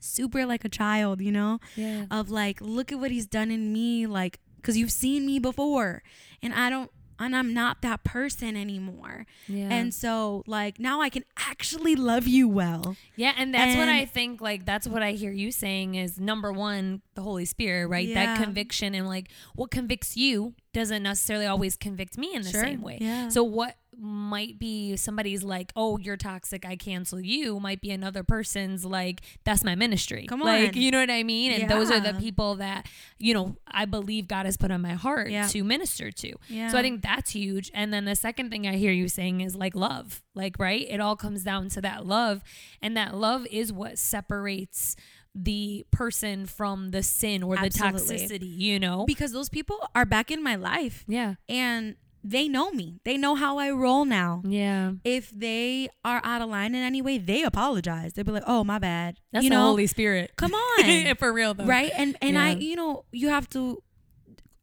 [0.00, 2.06] super like a child, you know, yeah.
[2.10, 4.06] of like, look at what he's done in me.
[4.06, 6.02] Like, cause you've seen me before
[6.42, 6.90] and I don't,
[7.24, 9.26] and I'm not that person anymore.
[9.48, 9.68] Yeah.
[9.70, 12.96] And so like now I can actually love you well.
[13.16, 14.40] Yeah, and that's what I think.
[14.40, 18.06] Like that's what I hear you saying is number one, the Holy Spirit, right?
[18.06, 18.26] Yeah.
[18.36, 22.62] That conviction and like what convicts you doesn't necessarily always convict me in the Sure.
[22.62, 22.98] same way.
[23.00, 23.28] Yeah.
[23.28, 28.22] So what might be somebody's like, oh, you're toxic, I cancel you, might be another
[28.22, 30.26] person's like, that's my ministry.
[30.26, 30.48] Come on.
[30.48, 31.52] like you know what I mean?
[31.52, 32.86] And those are the people that
[33.18, 35.46] you know I believe God has put on my heart Yeah.
[35.48, 36.32] to minister to.
[36.48, 36.68] Yeah.
[36.68, 37.70] So I think that's huge.
[37.74, 40.22] And then the second thing I hear you saying is like love.
[40.34, 40.84] Like, right?
[40.88, 42.42] It all comes down to that love.
[42.82, 44.96] And that love is what separates
[45.34, 48.16] the person from the sin or the Absolutely.
[48.18, 49.04] toxicity, you know?
[49.04, 51.34] because those people are back in my life yeah.
[51.48, 53.00] and they know me.
[53.04, 54.42] They know how I roll now.
[54.46, 54.92] Yeah.
[55.04, 58.14] If they are out of line in any way, they apologize.
[58.14, 60.32] They'll be like, "Oh, my bad." That's you the know, Holy Spirit.
[60.36, 61.66] come on, For real though.
[61.66, 61.92] right?
[61.94, 63.82] And and I, you know, you have to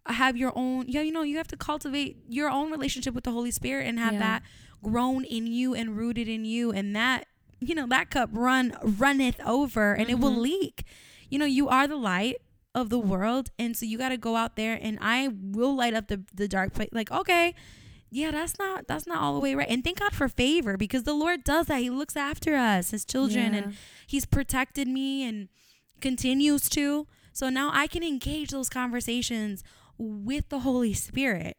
[0.07, 0.85] have your own.
[0.87, 3.99] Yeah, you know, you have to cultivate your own relationship with the Holy Spirit and
[3.99, 4.19] have Yeah.
[4.19, 4.43] that
[4.83, 7.27] grown in you and rooted in you, and that
[7.59, 10.41] you know that cup run runneth over, and it will Mhm.
[10.41, 10.83] leak.
[11.29, 12.37] You know, you are the light
[12.73, 15.93] of the world, and so you got to go out there, and I will light
[15.93, 16.89] up the the dark place.
[16.91, 17.53] Like, okay.
[18.13, 19.69] Yeah, that's not that's not all the way right.
[19.69, 21.79] And thank God for favor because the Lord does that.
[21.79, 23.73] He looks after us, his children, and
[24.05, 25.47] he's protected me and
[26.01, 27.07] continues to.
[27.31, 29.63] So now I can engage those conversations
[29.97, 31.55] with the Holy Spirit,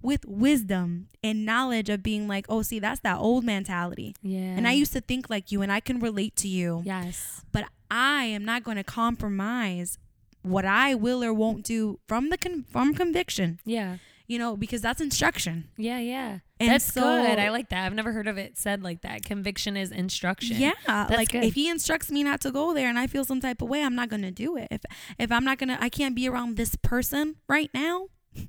[0.00, 4.14] with wisdom and knowledge of being like, oh, see, that's that old mentality.
[4.22, 4.38] Yeah.
[4.56, 7.42] And I used to think like you and I can relate to you, Yes.
[7.50, 9.98] but I am not going to compromise
[10.46, 13.98] what I will or won't do from the con- from conviction, Yeah.
[14.26, 15.68] you know, because that's instruction.
[15.76, 15.98] Yeah.
[15.98, 16.38] Yeah.
[16.58, 17.38] And That's so- good.
[17.38, 17.84] I like that.
[17.84, 19.24] I've never heard of it said like that.
[19.24, 20.56] Conviction is instruction.
[20.58, 20.72] Yeah,
[21.10, 21.44] like good.
[21.44, 23.82] if he instructs me not to go there and I feel some type of way,
[23.84, 24.68] I'm not gonna do it.
[24.70, 24.80] If
[25.18, 28.08] if I'm not gonna, I can't be around this person right now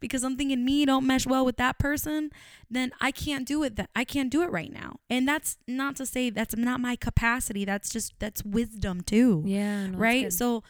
[0.00, 2.30] because something in me don't mesh well with that person.
[2.70, 3.76] Then I can't do it.
[3.76, 5.00] That I can't do it right now.
[5.10, 7.64] And that's not to say that's not my capacity.
[7.66, 9.86] That's just that's wisdom too, Yeah.
[9.86, 10.32] no, that's right?
[10.32, 10.62] So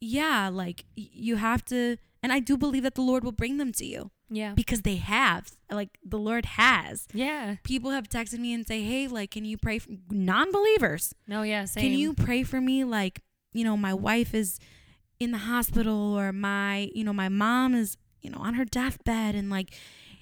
[0.00, 3.72] yeah, like you have to, and I do believe that the Lord will bring them
[3.72, 4.54] to you yeah.
[4.54, 7.56] because they have, like the Lord has Yeah.
[7.64, 11.14] people have texted me and say, "Hey, like, can you pray for non-believers?
[11.26, 11.42] No.
[11.42, 11.64] Yeah.
[11.66, 11.82] Same.
[11.82, 12.84] Can you pray for me?
[12.84, 13.20] Like,
[13.52, 14.58] you know, my wife is
[15.18, 19.34] in the hospital, or my, you know, my mom is, you know, on her deathbed,
[19.34, 19.74] and like,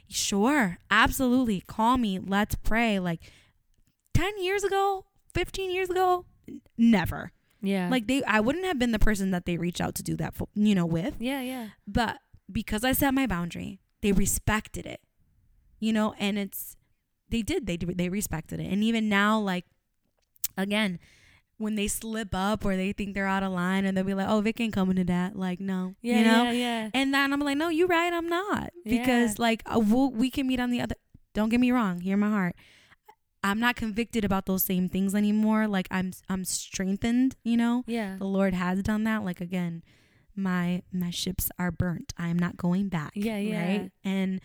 [0.08, 2.98] sure, absolutely, call me, let's pray.
[2.98, 3.20] Like,
[4.14, 6.24] ten years ago, fifteen years ago,
[6.76, 7.30] never.
[7.60, 7.88] Yeah.
[7.90, 10.34] Like they, I wouldn't have been the person that they reach out to do that
[10.34, 11.40] for, you know, with Yeah.
[11.40, 11.68] Yeah.
[11.86, 12.18] but
[12.50, 15.00] because I set my boundary, they respected it,
[15.80, 16.76] you know, and it's
[17.30, 19.64] they did they they respected it, and even now, like
[20.56, 20.98] again,
[21.58, 24.28] when they slip up or they think they're out of line, and they'll be like,
[24.28, 26.18] "Oh, Vic ain't coming to that," like no, Yeah.
[26.18, 26.52] you know, Yeah.
[26.52, 26.90] Yeah.
[26.94, 28.98] and then I'm like, "No, you're right, I'm not," Yeah.
[28.98, 30.94] because like uh, we'll, we can meet on the other.
[31.34, 32.54] Don't get me wrong, hear my heart.
[33.42, 35.66] I'm not convicted about those same things anymore.
[35.68, 38.16] Like I'm I'm strengthened, you know Yeah.
[38.18, 39.24] the Lord has done that.
[39.24, 39.82] Like again,
[40.34, 42.12] my my ships are burnt.
[42.18, 43.12] I am not going back.
[43.14, 43.66] Yeah, yeah.
[43.66, 43.90] Right.
[44.04, 44.40] And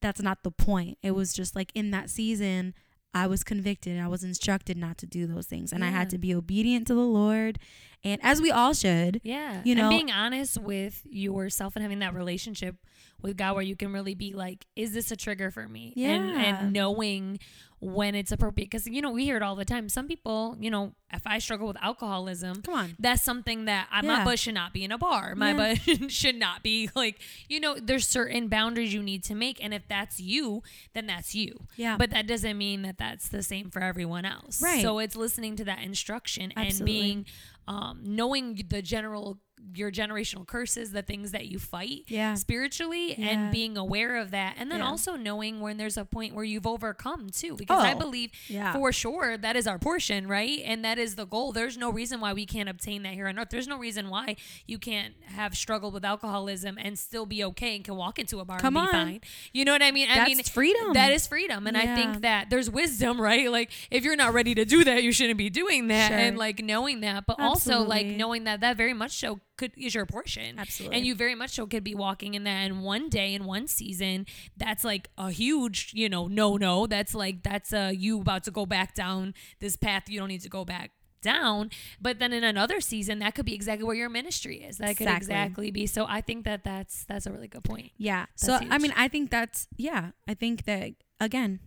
[0.00, 0.98] that's not the point.
[1.02, 2.74] It was just like in that season,
[3.14, 3.98] I was convicted.
[3.98, 6.94] I was instructed not to do those things, and I had to be obedient to
[6.94, 7.58] the Lord,
[8.06, 9.20] and as we all should.
[9.24, 9.62] Yeah.
[9.64, 12.76] You know- and being honest with yourself and having that relationship
[13.22, 15.92] with God where you can really be like, is this a trigger for me?
[15.96, 16.60] And Yeah.
[16.60, 17.38] and knowing
[17.78, 18.70] when it's appropriate.
[18.70, 19.88] Because, you know, we hear it all the time.
[19.90, 22.96] Some people, you know, if I struggle with alcoholism, Come on.
[22.98, 24.16] that's something that I, Yeah.
[24.18, 25.34] my butt should not be in a bar.
[25.34, 25.74] My Yeah.
[25.74, 29.62] butt should not be like, you know, there's certain boundaries you need to make.
[29.62, 30.62] And if that's you,
[30.94, 31.66] then that's you.
[31.76, 31.96] Yeah.
[31.98, 34.62] But that doesn't mean that that's the same for everyone else.
[34.62, 34.80] Right.
[34.82, 36.76] So it's listening to that instruction Absolutely.
[36.78, 36.86] and
[37.24, 37.26] being,
[37.66, 39.38] um, knowing the general,
[39.74, 42.34] your generational curses, the things that you fight Yeah.
[42.34, 43.26] spiritually Yeah.
[43.28, 44.54] and being aware of that.
[44.58, 44.86] And then Yeah.
[44.86, 47.56] also knowing when there's a point where you've overcome too.
[47.56, 48.72] Because I Oh, believe yeah.
[48.72, 50.60] for sure that is our portion, right?
[50.64, 51.52] And that is the goal.
[51.52, 53.48] There's no reason why we can't obtain that here on earth.
[53.50, 57.84] There's no reason why you can't have struggled with alcoholism and still be okay and
[57.84, 59.04] can walk into a bar Come and be on.
[59.06, 59.20] fine.
[59.52, 60.08] You know what I mean?
[60.10, 60.92] I That's mean freedom.
[60.92, 61.66] That is freedom.
[61.66, 63.50] And I think that there's wisdom, right?
[63.50, 66.08] Like if you're not ready to do that, you shouldn't be doing that.
[66.08, 66.18] Sure.
[66.18, 69.94] And like knowing that, but also like knowing that that very much so could is
[69.94, 70.58] your portion.
[70.58, 70.96] Absolutely.
[70.96, 73.66] And you very much so could be walking in that and one day in one
[73.66, 76.86] season, that's like a huge, you know, no no.
[76.86, 80.42] That's like that's uh you about to go back down this path you don't need
[80.42, 80.90] to go back
[81.22, 81.70] down.
[82.00, 84.78] But then in another season, that could be exactly where your ministry is.
[84.78, 85.16] That could Exactly.
[85.16, 85.86] exactly be.
[85.86, 87.90] So I think that that's that's a really good point.
[87.96, 88.26] Yeah.
[88.36, 90.10] So That's I mean, I think that's yeah.
[90.28, 90.90] I think that
[91.20, 91.60] again,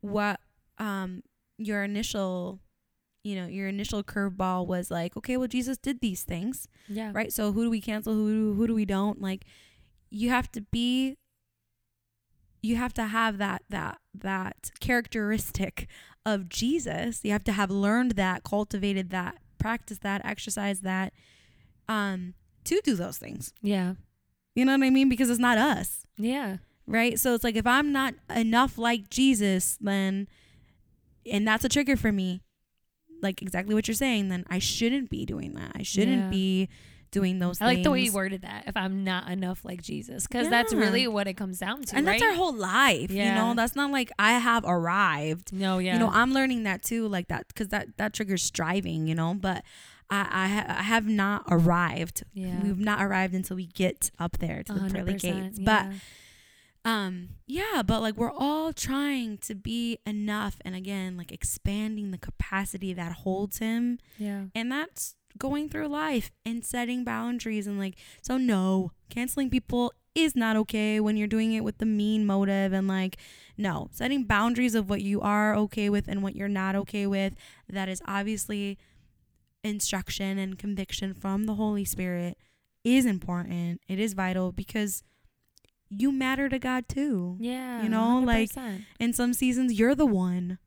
[0.00, 0.40] what
[0.78, 1.22] um
[1.58, 2.60] your initial,
[3.26, 7.10] you know, your initial curveball was like, okay, well, Jesus did these things, Yeah.
[7.12, 7.32] right?
[7.32, 8.12] So who do we cancel?
[8.14, 9.20] Who do, who do we don't?
[9.20, 9.44] Like,
[10.10, 11.16] you have to be.
[12.62, 15.88] You have to have that that that characteristic
[16.24, 17.20] of Jesus.
[17.24, 21.12] You have to have learned that, cultivated that, practiced that, exercised that,
[21.88, 22.34] um,
[22.64, 23.52] to do those things.
[23.62, 23.94] Yeah.
[24.54, 25.08] You know what I mean?
[25.08, 26.56] Because it's not us, Yeah.
[26.86, 27.18] right?
[27.20, 30.26] So it's like if I'm not enough like Jesus, then,
[31.30, 32.40] and that's a trigger for me,
[33.22, 35.72] like exactly what you're saying, then I shouldn't be doing that.
[35.74, 36.30] I shouldn't Yeah.
[36.30, 36.68] be
[37.12, 37.66] doing those things.
[37.66, 37.76] I things.
[37.78, 38.64] like the way you worded that.
[38.66, 42.06] If I'm not enough like Jesus, because that's really what it comes down to, And
[42.06, 42.20] right?
[42.20, 43.54] that's our whole life, you know?
[43.54, 45.52] That's not like I have arrived.
[45.52, 49.06] no, yeah, You know, I'm learning that too, like that, because that, that triggers striving,
[49.06, 49.32] you know?
[49.34, 49.62] But
[50.10, 52.24] I, I, ha- I have not arrived.
[52.34, 55.58] yeah, We've not arrived until we get up there to the pearly 100%, gates.
[55.58, 55.92] But yeah.
[56.86, 62.18] Um, yeah, but like we're all trying to be enough and again, like expanding the
[62.18, 63.98] capacity that holds him.
[64.18, 64.44] Yeah.
[64.54, 70.36] And that's going through life and setting boundaries and like so no, canceling people is
[70.36, 73.16] not okay when you're doing it with the mean motive and like
[73.58, 77.34] no, setting boundaries of what you are okay with and what you're not okay with.
[77.68, 78.78] That is obviously
[79.64, 82.38] instruction and conviction from the Holy Spirit
[82.84, 83.80] is important.
[83.88, 85.02] It is vital because
[85.88, 87.36] you matter to God too.
[87.40, 87.82] Yeah.
[87.82, 88.84] You know, like, 100%.
[88.98, 90.58] In some seasons, you're the one,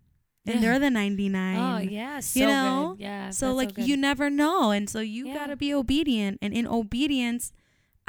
[0.45, 1.58] and they're the 99.
[1.58, 2.95] Oh yeah, so you know?
[2.97, 3.03] good.
[3.03, 3.29] Yeah.
[3.29, 3.88] So like good.
[3.88, 5.36] you never know, and so you Yeah.
[5.36, 6.39] gotta be obedient.
[6.41, 7.51] And in obedience,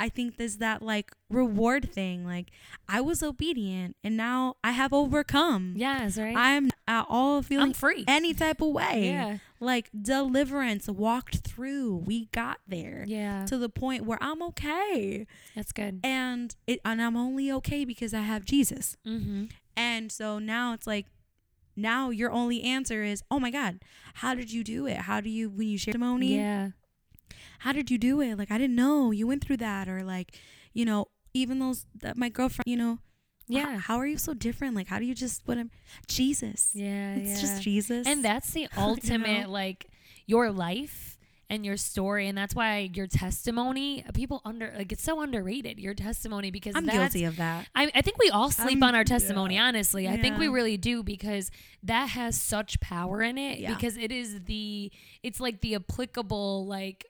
[0.00, 2.24] I think there's that like reward thing.
[2.24, 2.50] Like
[2.88, 5.74] I was obedient, and now I have overcome.
[5.76, 6.34] Yes, right.
[6.36, 8.04] I'm at all feeling I'm free.
[8.08, 9.04] any type of way.
[9.06, 9.38] Yeah.
[9.60, 11.96] Like deliverance walked through.
[12.06, 13.44] We got there Yeah.
[13.46, 16.00] to the point where I'm okay, That's good.
[16.02, 18.96] and it and I'm only okay because I have Jesus.
[19.06, 19.44] Mm-hmm.
[19.76, 21.06] And so now it's like,
[21.76, 23.80] now your only answer is, oh my God,
[24.14, 24.96] how did you do it?
[24.98, 26.70] How do you, when you share testimony, Yeah.
[27.60, 28.36] How did you do it?
[28.36, 29.88] Like, I didn't know you went through that.
[29.88, 30.34] Or like,
[30.74, 32.98] you know, even those, that my girlfriend, you know,
[33.48, 33.78] Yeah.
[33.78, 34.74] how are you so different?
[34.74, 35.70] Like, how do you just, what am,
[36.08, 36.70] Jesus.
[36.74, 37.14] Yeah.
[37.16, 37.40] It's yeah.
[37.40, 38.06] just Jesus.
[38.06, 39.50] And that's the ultimate, know?
[39.50, 39.86] like
[40.26, 41.18] your life
[41.48, 44.04] and your story, and that's why your testimony.
[44.14, 45.80] People under like it's so underrated.
[45.80, 47.66] Your testimony because I'm that's, guilty of that.
[47.74, 49.64] I, I think we all sleep I'm- on our testimony, yeah.
[49.64, 50.06] honestly.
[50.08, 51.50] I think we really do because
[51.82, 53.74] that has such power in it Yeah.
[53.74, 54.92] because it is the
[55.24, 57.04] it's like the applicable like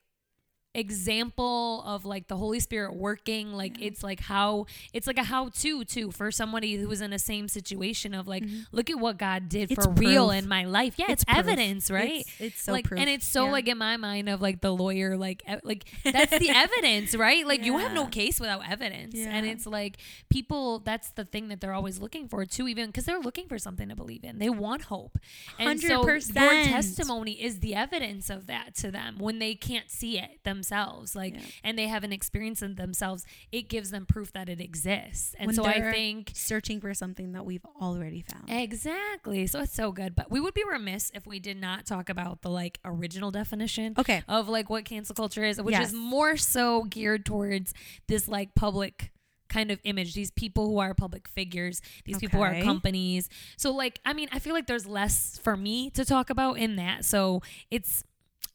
[0.74, 5.48] example of like the Holy Spirit working like it's like how it's like a how
[5.48, 9.18] to too for somebody who was in a same situation of like look at what
[9.18, 9.72] God did Mm-hmm.
[9.72, 10.94] It's for real in my life.
[10.96, 12.20] Yeah, it's, It's evidence, right?
[12.20, 12.98] It's, it's so like proof.
[13.00, 13.52] and it's so Yeah.
[13.52, 17.46] like in my mind of like the lawyer like e- like that's the evidence right
[17.46, 19.98] like you have no case without evidence and it's like
[20.30, 23.58] people that's the thing that they're always looking for too even because they're looking for
[23.58, 25.18] something to believe in they want hope
[25.58, 30.18] and so your testimony is the evidence of that to them when they can't see
[30.18, 30.30] it
[30.60, 31.40] themselves like Yeah.
[31.64, 35.56] and they haven't experienced it themselves it gives them proof that it exists and When
[35.56, 38.50] so i think searching for something that we've already found.
[38.50, 39.46] Exactly.
[39.46, 40.14] So it's so good.
[40.14, 43.94] But we would be remiss if we did not talk about the like original definition
[43.98, 44.22] Okay.
[44.28, 45.88] of like what cancel culture is, which Yes.
[45.88, 47.72] is more so geared towards
[48.08, 49.12] this like public
[49.48, 53.72] kind of image these people who are public figures these people who are companies so
[53.72, 57.04] like i mean i feel like there's less for me to talk about in that
[57.04, 58.04] so it's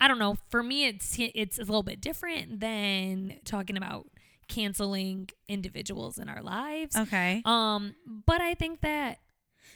[0.02, 4.08] i don't know for me it's it's a little bit different than talking about
[4.48, 7.42] canceling individuals in our lives Okay.
[7.46, 7.96] um
[8.26, 9.20] but i think that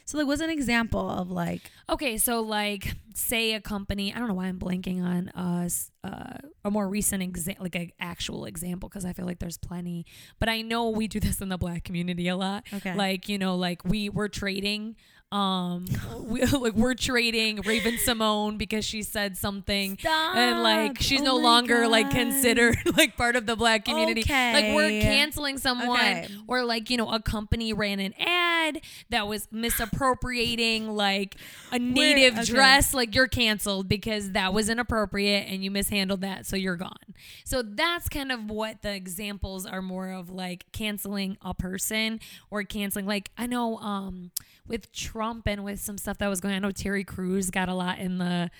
[0.06, 4.28] So like what's an example of like Okay, so like say a company, I don't
[4.28, 8.88] know why I'm blanking on us uh, a more recent example, like an actual example
[8.88, 10.06] because I feel like there's plenty,
[10.38, 12.64] but I know we do this in the black community a lot.
[12.72, 12.94] Okay.
[12.94, 14.96] Like, you know, like we we're trading
[15.32, 15.84] um
[16.22, 21.86] we, like we're trading Raven-Symoné because she said something and like she's Oh no longer
[21.86, 24.24] like like considered like part of the black community.
[24.28, 26.28] Like we're canceling someone Okay.
[26.46, 31.36] or like, you know, a company ran an ad that was misappropriating like
[31.72, 32.44] a native okay.
[32.44, 36.96] dress, like you're canceled because that was inappropriate and you mishandled that, so you're gone.
[37.44, 42.62] So that's kind of what the examples are more of like canceling a person or
[42.64, 44.30] canceling like I know um
[44.70, 47.68] with Trump and with some stuff that was going on, I know Terry Crews got
[47.68, 48.50] a lot in the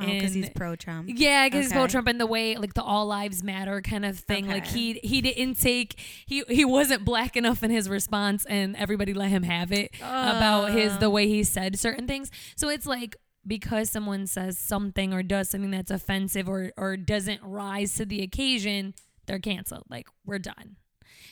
[0.00, 1.10] Oh, because he's pro Trump.
[1.12, 4.16] yeah, because he's pro Trump and the way like the all lives matter kind of
[4.16, 4.46] thing.
[4.46, 9.12] Like he he didn't take he he wasn't black enough in his response, and everybody
[9.12, 12.30] let him have it about his the way he said certain things.
[12.54, 17.42] So it's like because someone says something or does something that's offensive or or doesn't
[17.42, 18.94] rise to the occasion,
[19.26, 19.82] they're canceled.
[19.90, 20.76] Like we're done.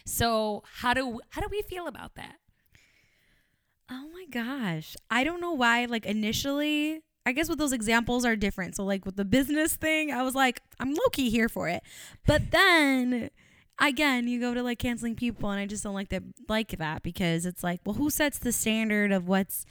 [0.05, 2.35] So how do how do we feel about that?
[4.31, 4.97] Gosh.
[5.11, 8.77] I don't know why like initially I guess with those examples are different.
[8.77, 11.83] So like with the business thing, I was like I'm low key here for it.
[12.27, 13.31] But then
[13.81, 17.03] again, you go to like canceling people and I just don't like that like that
[17.03, 19.65] because it's like, well, who sets the standard of what's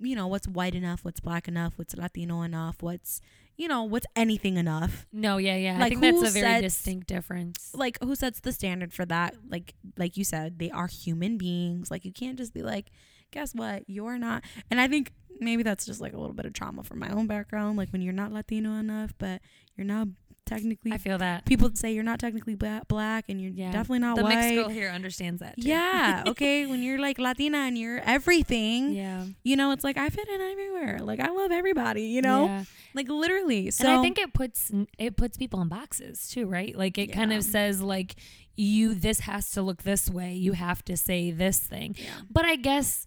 [0.00, 3.20] you know, what's white enough, what's black enough, what's Latino enough, what's
[3.56, 5.06] you know, what's anything enough?
[5.12, 5.76] No, yeah, yeah.
[5.76, 7.70] I Like, think that's a very sets- distinct difference.
[7.74, 11.90] like who sets the standard for that like like you said they are human beings
[11.90, 12.90] like you can't just be like
[13.34, 16.52] guess what you're not and i think maybe that's just like a little bit of
[16.52, 19.40] trauma from my own background like when you're not latino enough but
[19.76, 20.06] you're not
[20.46, 21.46] technically I feel that.
[21.46, 23.72] people say you're not technically black and you're Yeah.
[23.72, 24.28] definitely not white.
[24.28, 25.56] The mixed girl here understands that.
[25.56, 25.66] too.
[25.66, 26.66] Yeah, okay.
[26.70, 29.24] when you're like Latina and you're everything, Yeah.
[29.42, 30.98] you know, it's like I fit in everywhere.
[31.00, 32.44] Like I love everybody, you know?
[32.44, 32.64] Yeah.
[32.92, 33.70] Like literally.
[33.70, 36.76] So and I think it puts it puts people in boxes too, right?
[36.76, 38.14] Like it kind of says like
[38.54, 40.34] you this has to look this way.
[40.34, 41.96] You have to say this thing.
[41.98, 42.10] Yeah.
[42.30, 43.06] But I guess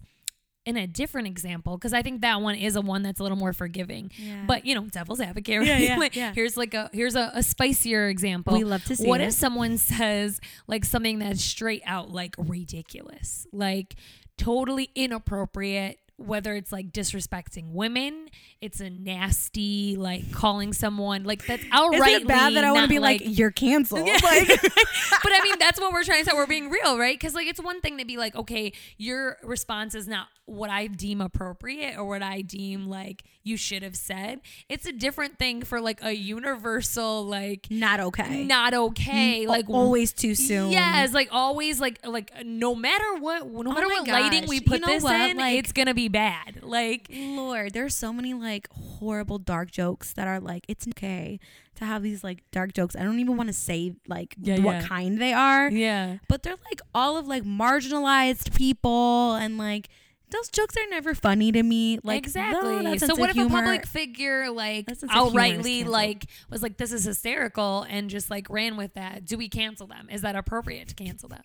[0.68, 3.38] in a different example, because I think that one is a one that's a little
[3.38, 4.12] more forgiving.
[4.16, 4.44] Yeah.
[4.46, 5.60] But you know, devil's advocate.
[5.60, 5.66] Right?
[5.66, 6.34] Yeah, yeah, Like, yeah.
[6.34, 8.52] Here's like a here's a, a spicier example.
[8.52, 9.28] we love to see what it.
[9.28, 13.96] if someone says like something that's straight out like ridiculous, like
[14.36, 15.98] totally inappropriate?
[16.18, 18.28] Whether it's like disrespecting women,
[18.60, 22.84] it's a nasty like calling someone like that's Is outright it bad that I want
[22.84, 24.06] to be like, you're canceled?
[24.06, 24.18] Yeah.
[24.22, 26.36] Like, but I mean, that's what we're trying to say.
[26.36, 27.18] We're being real, right?
[27.18, 30.86] Because like, it's one thing to be like, okay, your response is not what I
[30.86, 34.40] deem appropriate or what I deem like you should have said.
[34.68, 38.44] It's a different thing for like a universal like not okay.
[38.44, 40.72] not okay, Mm, like always too soon.
[40.72, 44.80] Yes, like always, like like no matter what, no matter Oh what lighting we put
[44.80, 45.30] You know this what?
[45.30, 46.62] in, Like- it's gonna be bad.
[46.62, 51.38] Like Lord, there's so many like horrible dark jokes that are like it's okay
[51.76, 52.96] to have these like dark jokes.
[52.96, 54.86] I don't even want to say like Yeah, what yeah.
[54.86, 59.88] kind they are, yeah, but they're like all of like marginalized people and like
[60.30, 61.98] those jokes are never funny to me.
[62.02, 62.82] Like exactly.
[62.82, 66.26] no, so what if a public figure like That sense of humor is outrightly like
[66.50, 69.24] was like this is hysterical and just like ran with that?
[69.24, 70.08] Do we cancel them?
[70.10, 71.42] Is that appropriate to cancel them?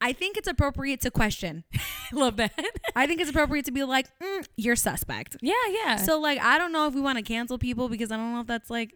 [0.00, 1.64] I think it's appropriate to question.
[2.12, 2.52] Love that.
[2.94, 5.36] I think it's appropriate to be like, mm, you're suspect.
[5.40, 5.96] yeah, yeah.
[5.96, 8.40] So like I don't know if we want to cancel people because I don't know
[8.40, 8.94] if that's like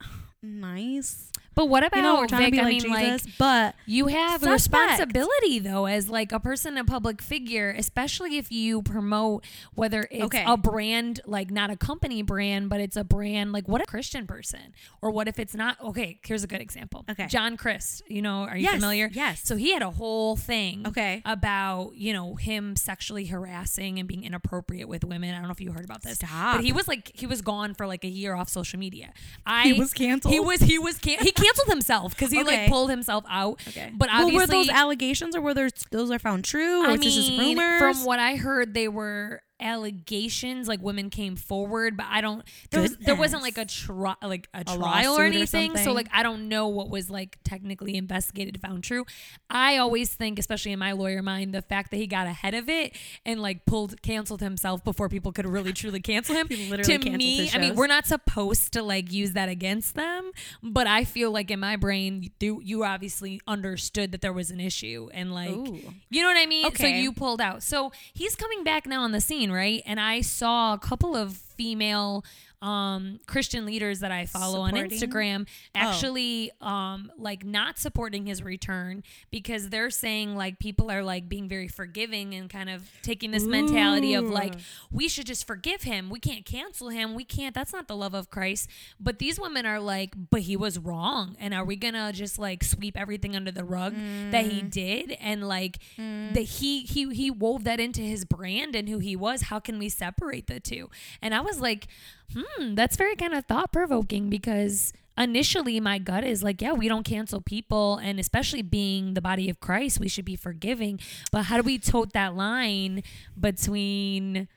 [0.42, 1.30] nice.
[1.54, 2.54] But what about You know, we're trying Vic?
[2.54, 6.32] to be I like mean, like Jesus, but You have a responsibility though as like
[6.32, 9.44] a person a public figure, especially if you promote
[9.74, 10.44] whether it's Okay.
[10.46, 14.26] a brand like not a company brand, but it's a brand like what a Christian
[14.26, 17.04] person or what if it's not okay, here's a good example.
[17.10, 17.26] Okay.
[17.26, 19.10] John Crist, you know, are you Yes, familiar?
[19.12, 19.40] yes.
[19.44, 21.22] So he had a whole thing Okay.
[21.24, 25.30] about, you know, him sexually harassing and being inappropriate with women.
[25.34, 26.14] I don't know if you heard about this.
[26.16, 26.56] Stop.
[26.56, 29.12] But he was like he was gone for like a year off social media.
[29.46, 30.32] I He was canceled?
[30.34, 32.62] He was he was can- he canceled himself because he Okay.
[32.62, 33.60] like pulled himself out.
[33.68, 33.90] okay.
[33.94, 36.96] But well, obviously, were those allegations or were those those are found true or I
[36.96, 37.78] mean, rumors?
[37.80, 40.68] from what I heard, they were allegations.
[40.68, 42.42] Like women came forward, but I don't.
[42.70, 45.76] There, was, there wasn't like a trial, like a, trial lawsuit or or anything.
[45.76, 49.04] so like I don't know what was like technically investigated, found true.
[49.50, 52.68] I always think, especially in my lawyer mind, the fact that he got ahead of
[52.68, 56.48] it and like pulled canceled himself before people could really truly cancel him.
[56.54, 60.30] He literally to me, I mean, we're not supposed to like use that against them,
[60.62, 64.60] but I feel like in my brain, you, you obviously understood that there was an
[64.60, 65.80] issue and like Ooh.
[66.10, 66.74] you know what I mean?
[66.76, 67.62] So you pulled out.
[67.62, 69.82] So he's coming back now on the scene, right?
[69.86, 72.24] And I saw a couple of female
[72.64, 74.92] um Christian leaders that I follow on Supporting?
[74.92, 75.06] Oh.
[75.06, 81.28] Instagram actually um like not supporting his return because they're saying like people are like
[81.28, 84.54] being very forgiving and kind of taking this mentality of like
[84.90, 86.08] we should just forgive him.
[86.08, 87.14] We can't cancel him.
[87.14, 88.70] We can't that's not the love of Christ.
[88.98, 92.38] But these women are like but he was wrong and are we going to just
[92.38, 93.94] like sweep everything under the rug
[94.30, 98.88] that he did and like that he he he wove that into his brand and
[98.88, 99.42] who he was.
[99.42, 100.88] How can we separate the two?
[101.20, 101.86] And I was like,
[102.32, 106.88] "Hmm, that's very kind of thought provoking because initially my gut is like, yeah, we
[106.88, 110.98] don't cancel people and especially being the body of Christ, we should be forgiving.
[111.30, 113.02] But how do we tote that line
[113.38, 114.48] between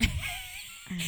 [0.00, 0.08] I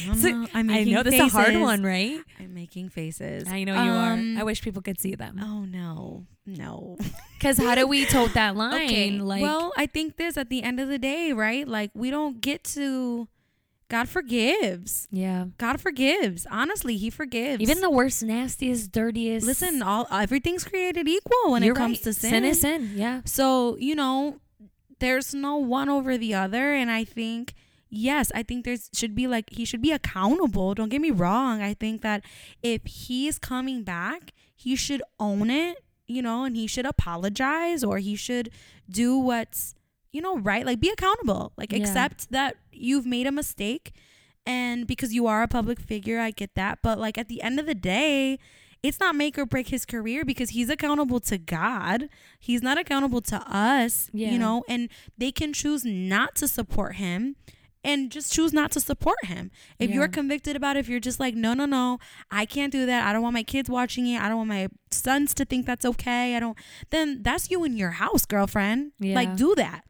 [0.05, 2.19] don't So- I know this is a hard one, right?
[2.39, 3.47] I'm making faces.
[3.47, 4.41] I know you Um, are.
[4.41, 5.39] I wish people could see them.
[5.41, 6.97] Oh no, no.
[7.39, 8.83] Because how do we tote that line?
[8.83, 9.11] okay.
[9.11, 11.65] Like, well, I think this at the end of the day, right?
[11.65, 13.29] Like we don't get to.
[13.89, 15.07] God forgives.
[15.11, 15.45] yeah.
[15.57, 16.45] God forgives.
[16.49, 17.61] Honestly, He forgives.
[17.61, 19.45] Even the worst, nastiest, dirtiest.
[19.45, 22.03] listen, all everything's created equal when you're it comes right.
[22.03, 22.29] to sin.
[22.29, 22.91] Sin is sin.
[22.95, 23.21] Yeah.
[23.25, 24.39] So, you know,
[24.99, 26.73] there's no one over the other.
[26.73, 27.53] And I think,
[27.89, 30.75] yes, I think there's should be like, he should be accountable.
[30.75, 31.61] Don't get me wrong.
[31.61, 32.23] I think that
[32.61, 37.97] if he's coming back, he should own it, you know, and he should apologize or
[37.97, 38.51] he should
[38.89, 39.73] do what's,
[40.11, 40.65] you know, right.
[40.65, 41.53] Like be accountable.
[41.57, 41.79] Like Yeah.
[41.79, 43.91] accept that you've made a mistake.
[44.45, 46.79] And because you are a public figure, I get that.
[46.81, 48.39] But like at the end of the day,
[48.81, 52.09] it's not make or break his career because he's accountable to God.
[52.39, 54.31] He's not accountable to us, Yeah.
[54.31, 57.35] you know, and they can choose not to support him
[57.83, 59.51] and just choose not to support him.
[59.79, 59.97] If Yeah.
[59.97, 61.99] you're convicted about it, if you're just like, no, no, no,
[62.31, 63.05] I can't do that.
[63.05, 64.21] I don't want my kids watching it.
[64.21, 66.35] I don't want my sons to think that's okay.
[66.35, 66.57] I don't,
[66.89, 68.93] then that's you in your house, girlfriend.
[68.99, 69.15] Yeah.
[69.15, 69.83] Like, do that.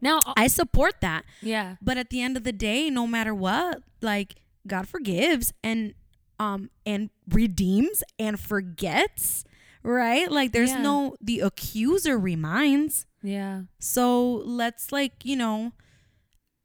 [0.00, 1.24] Now, uh, I support that.
[1.42, 1.76] yeah.
[1.80, 4.36] But at the end of the day, no matter what, like
[4.66, 5.94] God forgives and
[6.38, 9.44] um and redeems and forgets,
[9.82, 10.30] right?
[10.30, 10.82] Like there's Yeah.
[10.82, 13.06] no the accuser reminds.
[13.22, 13.62] Yeah.
[13.78, 15.72] So let's like, you know,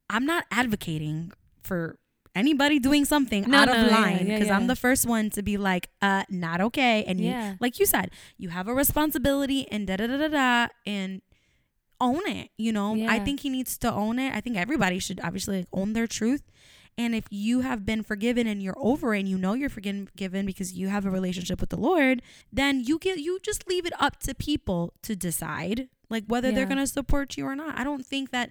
[0.10, 1.32] I'm not advocating
[1.64, 1.98] for
[2.36, 5.30] anybody doing something No, out no, of yeah, line yeah, because I'm the first one
[5.32, 7.04] to be like, uh, not okay.
[7.06, 7.52] And Yeah.
[7.52, 11.22] you, like you said, you have a responsibility and da da da da da and
[12.02, 12.50] own it.
[12.58, 14.36] You know, I think he needs to own it.
[14.36, 16.44] I think everybody should obviously like, own their truth.
[16.98, 20.46] And if you have been forgiven and you're over it and you know you're forgiven
[20.46, 22.22] because you have a relationship with the Lord,
[22.52, 26.66] then you get you just leave it up to people to decide like whether they're
[26.66, 27.80] going to support you or not.
[27.80, 28.50] I don't think that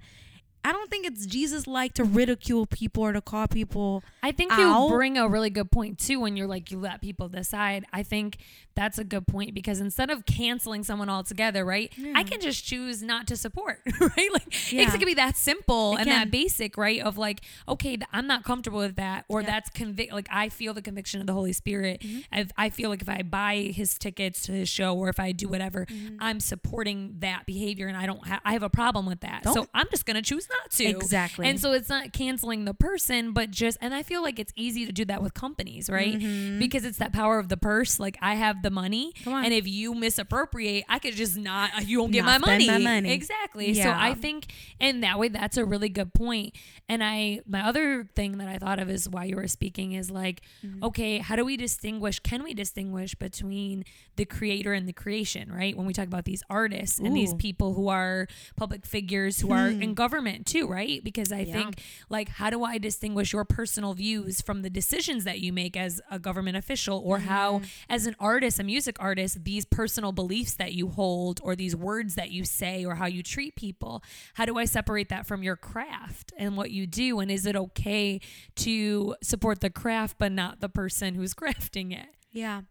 [0.65, 4.53] I don't think it's Jesus like to ridicule people or to call people I think
[4.53, 7.85] you bring a really good point too when you're like you let people decide.
[7.93, 8.37] I think
[8.77, 11.93] that's a good point because instead of canceling someone altogether, right?
[11.97, 12.13] Yeah.
[12.15, 14.33] I can just choose not to support, right?
[14.33, 14.83] Like Yeah.
[14.83, 16.19] it could be that simple It and can.
[16.21, 17.01] that basic, right?
[17.01, 19.47] Of like, okay, I'm not comfortable with that, or Yeah.
[19.49, 20.13] that's convict.
[20.13, 22.01] Like I feel the conviction of the Holy Spirit.
[22.03, 22.43] Mm-hmm.
[22.57, 25.49] I feel like if I buy his tickets to his show or if I do
[25.49, 26.17] whatever, Mm-hmm.
[26.21, 28.27] I'm supporting that behavior, and I don't.
[28.27, 30.85] Ha- I have a problem with that, so Don't- I'm just gonna choose not to.
[30.85, 31.47] Exactly.
[31.49, 34.87] And so it's not canceling the person, but just, and I feel like it's easy
[34.87, 36.19] to do that with companies, right?
[36.59, 37.99] Because it's that power of the purse.
[38.01, 39.31] Like I have the money, Mm-hmm.
[39.45, 42.85] And if you misappropriate, I could just not, you won't get Not my spend money.
[42.85, 43.13] my money.
[43.13, 43.75] Exactly.
[43.75, 44.47] So I think,
[44.81, 46.55] and that way, that's a really good point.
[46.89, 50.11] And I, my other thing that I thought of is why you were speaking is
[50.11, 50.85] like, Mm-hmm.
[50.85, 53.85] okay, how do we distinguish, can we distinguish between
[54.17, 55.77] the creator and the creation, right?
[55.77, 58.27] When we talk about these artists and these people who are
[58.57, 61.03] public figures who are in government too, right?
[61.05, 61.53] Because I Yeah.
[61.53, 65.77] think like how do I distinguish your personal views from the decisions that you make
[65.77, 70.55] as a government official or how as an artist, a music artist, these personal beliefs
[70.55, 74.03] that you hold or these words that you say or how you treat people,
[74.35, 77.57] how do I separate that from your craft and what you do and is it
[77.57, 78.21] okay
[78.57, 82.09] to support the craft but not the person who's crafting it?
[82.31, 82.63] Yeah.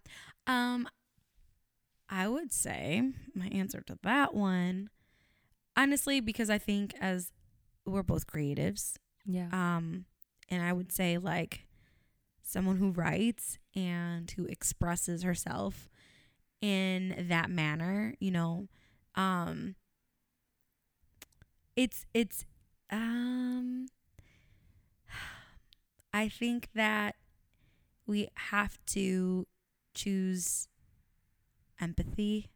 [0.47, 0.87] Um
[2.09, 3.03] I would say
[3.35, 4.89] my answer to that one
[5.77, 7.31] honestly because I think as
[7.89, 9.47] we're both creatives Yeah.
[9.51, 10.05] um
[10.49, 11.67] and I would say like
[12.41, 15.89] someone who writes and who expresses herself
[16.61, 18.67] in that manner, you know,
[19.15, 19.75] um
[21.75, 22.45] it's it's
[22.91, 23.87] um
[26.13, 27.15] I think that
[28.07, 29.45] we have to
[29.93, 30.67] choose
[31.79, 32.49] empathy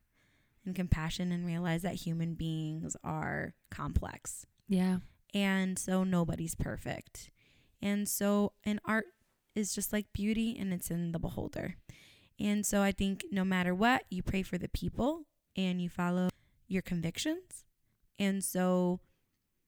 [0.66, 4.46] and compassion and realize that human beings are complex.
[4.68, 4.98] yeah.
[5.34, 7.30] And so nobody's perfect.
[7.82, 9.06] And so, an art
[9.56, 11.76] is just like beauty and it's in the beholder.
[12.40, 15.26] And so I think no matter what, you pray for the people
[15.56, 16.30] and you follow
[16.68, 17.66] your convictions.
[18.18, 19.00] And so,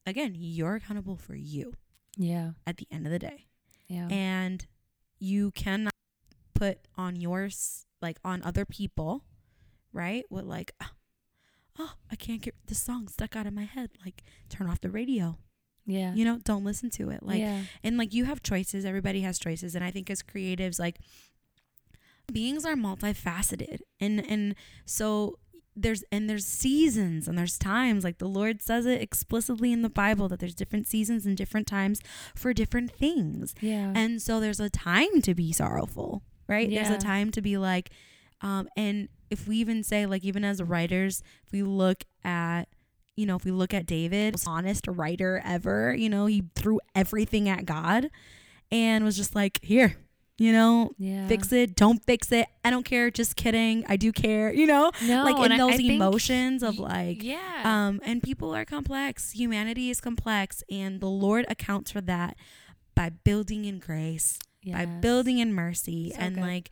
[0.05, 1.73] again, you're accountable for you
[2.17, 2.51] Yeah.
[2.65, 3.47] at the end of the day.
[3.87, 4.07] Yeah.
[4.09, 4.65] And
[5.19, 5.93] you cannot
[6.53, 9.23] put on yours, like on other people,
[9.93, 10.25] right?
[10.29, 10.73] With like,
[11.77, 13.91] oh, I can't get the song stuck out of my head.
[14.03, 15.37] Like, turn off the radio.
[15.85, 16.13] Yeah.
[16.13, 17.21] You know, don't listen to it.
[17.23, 17.61] Like, yeah.
[17.83, 18.85] and like you have choices.
[18.85, 19.75] Everybody has choices.
[19.75, 20.97] And I think as creatives, like,
[22.31, 23.79] beings are multifaceted.
[23.99, 24.55] And, and
[24.85, 25.37] so,
[25.77, 29.89] there's and there's seasons and there's times like the lord says it explicitly in the
[29.89, 31.99] bible that there's different seasons and different times
[32.33, 33.91] for different things Yeah.
[33.93, 36.69] and so there's a time to be sorrowful, right?
[36.69, 36.83] yeah.
[36.87, 37.89] There's a time to be like,
[38.39, 42.69] um, and if we even say, like, even as writers, if we look at,
[43.15, 46.79] you know, if we look at David, most honest writer ever, you know, he threw
[46.93, 48.09] everything at God
[48.71, 49.95] and was just like, here,
[50.37, 51.27] you know, yeah.
[51.27, 52.47] fix it, don't fix it.
[52.63, 53.09] I don't care.
[53.09, 53.85] Just kidding.
[53.87, 57.61] I do care, you know, No, like in those I think- emotions of like, yeah.
[57.63, 59.31] um, and people are complex.
[59.31, 62.35] Humanity is complex, and the Lord accounts for that
[62.95, 66.41] by building in grace, by building in mercy, So and good.
[66.41, 66.69] like,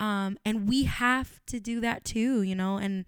[0.00, 3.06] um, and we have to do that too, you know, and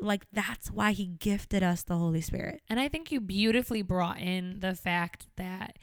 [0.00, 2.62] like that's why He gifted us the Holy Spirit.
[2.68, 5.78] And I think you beautifully brought in the fact that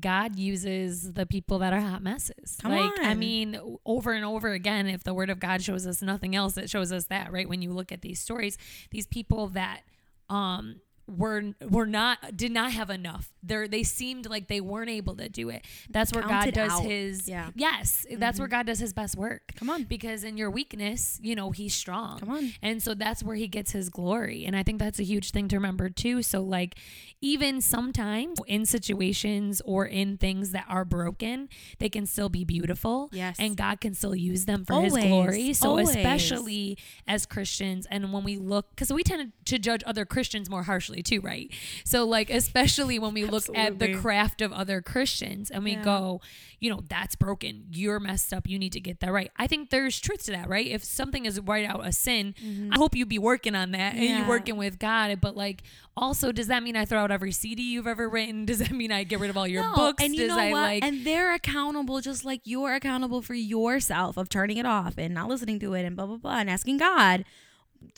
[0.00, 2.58] God uses the people that are hot messes.
[2.60, 6.02] Come like, I mean, over and over again, if the word of God shows us
[6.02, 7.48] nothing else, it shows us that, right?
[7.48, 8.58] When you look at these stories,
[8.90, 9.80] these people that
[10.28, 13.32] um were were not did not have enough.
[13.42, 15.64] They they seemed like they weren't able to do it.
[15.88, 16.84] That's where Counted God does out.
[16.84, 17.50] his Yeah.
[17.54, 18.56] yes, that's where mm-hmm.
[18.56, 19.52] God does his best work.
[19.56, 22.18] Come on, Because in your weakness, you know, he's strong.
[22.18, 22.52] come on.
[22.62, 24.44] And so that's where he gets his glory.
[24.44, 26.22] And I think that's a huge thing to remember too.
[26.22, 26.76] So, like,
[27.20, 31.48] even sometimes in situations or in things that are broken,
[31.78, 33.08] they can still be beautiful.
[33.12, 33.36] Yes.
[33.38, 35.52] And God can still use them for his glory.
[35.54, 35.90] So, always.
[35.90, 40.64] especially as Christians, and when we look, because we tend to judge other Christians more
[40.64, 41.50] harshly, too, right?
[41.84, 45.82] So like especially when we look at the craft of other Christians and we Yeah.
[45.84, 46.20] go,
[46.60, 47.66] you know, that's broken.
[47.70, 48.48] You're messed up.
[48.48, 49.30] You need to get that right.
[49.36, 50.66] I think there's truth to that, right?
[50.66, 52.34] If something is right out a sin,
[52.72, 54.02] I hope you'd be working on that and Mm-hmm.
[54.04, 54.18] Yeah.
[54.20, 55.20] you're working with God.
[55.20, 55.62] But like,
[55.96, 58.44] also, does that mean I throw out every CD you've ever written?
[58.44, 60.02] Does that mean I get rid of all your No, books?
[60.02, 60.60] And you does know I what?
[60.60, 60.84] like?
[60.84, 65.28] and they're accountable just like you're accountable for yourself of turning it off and not
[65.28, 67.24] listening to it and blah blah blah and asking God,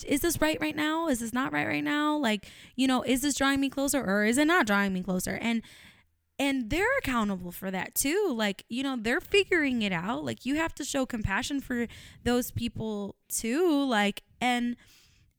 [0.07, 1.09] is this right right now?
[1.09, 2.17] Is this not right right now?
[2.17, 5.39] Like, you know, is this drawing me closer or is it not drawing me closer?
[5.41, 5.63] And
[6.39, 8.33] and they're accountable for that too.
[8.35, 10.25] Like, you know, they're figuring it out.
[10.25, 11.87] Like you have to show compassion for
[12.25, 13.85] those people too.
[13.85, 14.77] Like and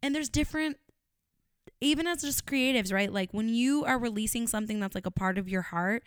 [0.04, 0.78] and there's different
[1.80, 3.12] even as just creatives, right?
[3.12, 6.04] Like when you are releasing something that's like a part of your heart,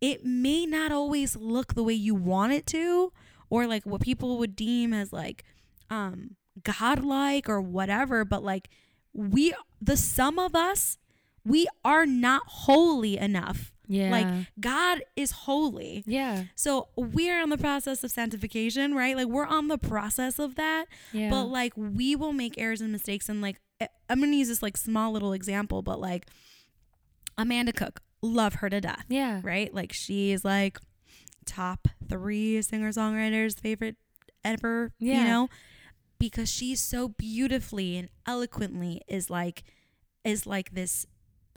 [0.00, 3.12] it may not always look the way you want it to,
[3.50, 5.44] or like what people would deem as like
[5.90, 8.68] um godlike or whatever, but like
[9.14, 10.98] we the sum of us,
[11.44, 13.72] we are not holy enough.
[13.88, 14.10] yeah.
[14.10, 16.04] Like God is holy.
[16.06, 16.44] yeah.
[16.54, 19.16] So we're on the process of sanctification, right?
[19.16, 20.86] Like we're on the process of that.
[21.12, 21.30] Yeah.
[21.30, 24.62] But like we will make errors and mistakes and like I- I'm gonna use this
[24.62, 26.26] like small little example, but like
[27.38, 29.04] Amanda Cook, love her to death.
[29.08, 29.40] yeah.
[29.42, 29.72] Right?
[29.74, 30.78] Like she's like
[31.44, 33.96] top three singer songwriters favorite
[34.44, 34.92] ever.
[34.98, 35.22] Yeah.
[35.22, 35.48] You know?
[36.22, 39.64] Because she's so beautifully and eloquently is like
[40.24, 41.04] is like this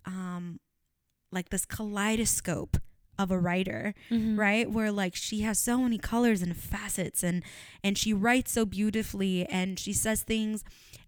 [0.06, 0.60] um
[1.32, 2.78] like this kaleidoscope
[3.20, 4.38] of a writer Mhm.
[4.38, 7.44] right where like she has so many colors and facets and
[7.84, 10.64] and she writes so beautifully and she says things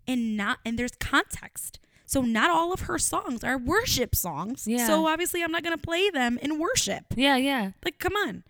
[0.08, 4.86] and not and there's context so not all of her songs are worship songs Yeah.
[4.88, 7.38] so obviously i'm not going to play them in worship Yeah.
[7.38, 7.72] Yeah.
[7.84, 8.44] like come on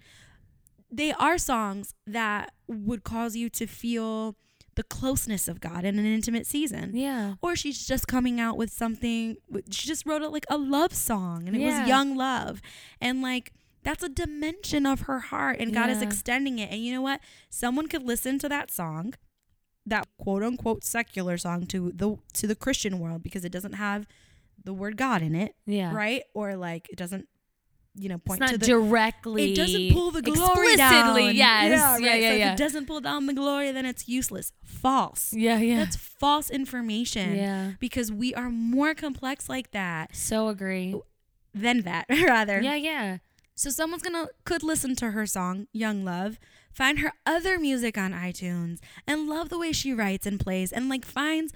[0.92, 4.36] they are songs that would cause you to feel
[4.78, 7.34] the closeness of god in an intimate season Yeah.
[7.42, 9.36] or she's just coming out with something
[9.72, 11.80] she just wrote it like a love song and it Yeah.
[11.82, 12.62] was young love
[13.02, 13.52] and like
[13.84, 17.20] that's a dimension of her heart and god is extending it and you know what
[17.50, 19.14] someone could listen to that song
[19.86, 24.08] that quote unquote secular song to the to the christian world because it doesn't have
[24.64, 25.94] the word god in it Yeah.
[25.94, 27.28] right or like it doesn't
[27.98, 29.52] you know It's point not to the directly.
[29.54, 30.78] it doesn't pull the glory explicitly.
[30.78, 31.36] down.
[31.36, 31.70] Yes.
[31.70, 31.92] Yeah.
[31.94, 32.02] right.
[32.02, 32.30] Yeah.
[32.30, 32.48] So Yeah.
[32.48, 34.52] if it doesn't pull down the glory, then it's useless.
[34.64, 35.34] False.
[35.34, 35.58] yeah.
[35.58, 35.78] Yeah.
[35.80, 37.36] That's false information.
[37.36, 37.72] yeah.
[37.80, 40.96] Because we are more complex like that So agree.
[41.54, 42.62] than that, rather.
[42.62, 42.76] Yeah.
[42.76, 43.18] Yeah.
[43.56, 46.38] So someone's gonna could listen to her song "Young Love,"
[46.72, 48.78] find her other music on iTunes,
[49.08, 51.52] and love the way she writes and plays, and like finds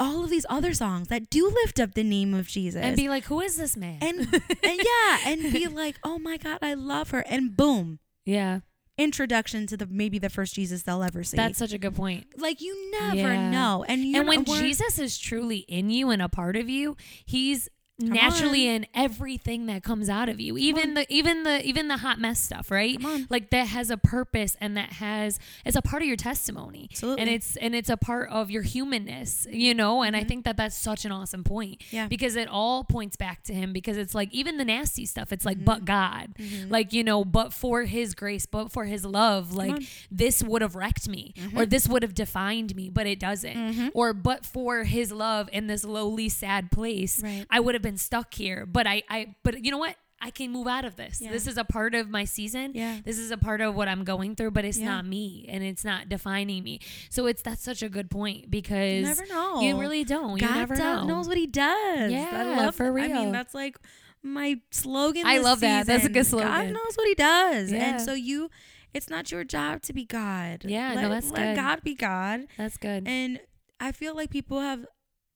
[0.00, 2.82] all of these other songs that do lift up the name of Jesus.
[2.82, 3.98] And be like, who is this man?
[4.02, 4.18] and,
[4.62, 8.60] and yeah, and be like, oh my God, I love her, and boom, yeah.
[8.98, 11.36] introduction to the maybe the first Jesus they'll ever see.
[11.36, 12.26] That's such a good point.
[12.38, 13.50] like you never Yeah.
[13.50, 16.96] know, and you and when Jesus is truly in you and a part of you,
[17.24, 17.68] he's
[17.98, 18.74] naturally on.
[18.74, 20.56] in everything that comes out of you.
[20.58, 23.00] Even the even the even the hot mess stuff, right?
[23.00, 23.26] Come.
[23.30, 26.88] Like that has a purpose and that has it's a part of your testimony.
[26.90, 27.20] Absolutely.
[27.22, 30.02] And it's and it's a part of your humanness, you know?
[30.02, 31.78] And I think that that's such an awesome point.
[31.80, 31.96] Mm-hmm.
[31.96, 32.08] Yeah.
[32.08, 35.44] Because it all points back to him because it's like even the nasty stuff, it's
[35.44, 35.48] Mm-hmm.
[35.60, 36.34] like but God.
[36.68, 40.74] Like, you know, but for his grace, but for his love, like this would have
[40.74, 41.58] wrecked me Mm-hmm.
[41.58, 43.92] or this would have defined me, but it doesn't.
[43.94, 47.46] Or but for his love in this lowly, sad place, Right.
[47.50, 48.66] I would have been stuck here.
[48.66, 49.94] But I, I, but you know what?
[50.20, 51.20] I can move out of this.
[51.20, 51.30] Yeah.
[51.30, 52.72] This is a part of my season.
[52.74, 53.00] Yeah.
[53.04, 54.86] This is a part of what I'm going through, but it's Yeah.
[54.86, 56.80] not me and it's not defining me.
[57.10, 59.60] So it's that's such a good point because You never know.
[59.60, 60.40] You really don't.
[60.40, 61.04] you God never know.
[61.06, 62.10] knows what he does.
[62.10, 63.04] Yeah, I love for real.
[63.04, 63.76] I mean, that's like
[64.22, 65.26] my slogan.
[65.26, 65.84] I love that.
[65.86, 66.48] That's a good slogan.
[66.48, 67.90] God knows what he does, Yeah.
[67.90, 68.48] and so you,
[68.94, 70.64] it's not your job to be God.
[70.64, 71.56] Yeah, no, let, that's let good.
[71.56, 73.02] God be God, That's good.
[73.06, 73.40] and
[73.78, 74.86] I feel like people have,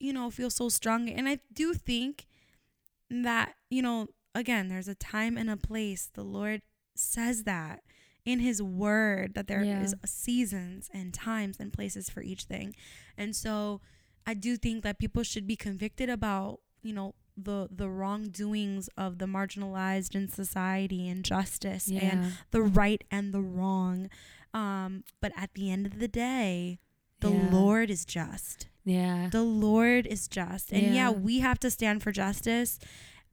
[0.00, 2.24] you know, feel so strong, and I do think
[3.10, 6.10] that you know, again, there's a time and a place.
[6.12, 6.62] The Lord
[6.94, 7.82] says that
[8.24, 10.06] in His Word that there is Yeah.
[10.06, 12.74] seasons and times and places for each thing,
[13.16, 13.80] and so
[14.26, 19.18] I do think that people should be convicted about, you know, the the wrongdoings of
[19.18, 24.10] the marginalized in society and justice and the right and the wrong.
[24.52, 26.78] Um, but at the end of the day,
[27.20, 27.48] the Yeah.
[27.50, 28.66] Lord is just.
[28.88, 29.28] Yeah.
[29.30, 30.72] The Lord is just.
[30.72, 30.92] And yeah.
[30.92, 31.10] Yeah.
[31.10, 32.78] we have to stand for justice,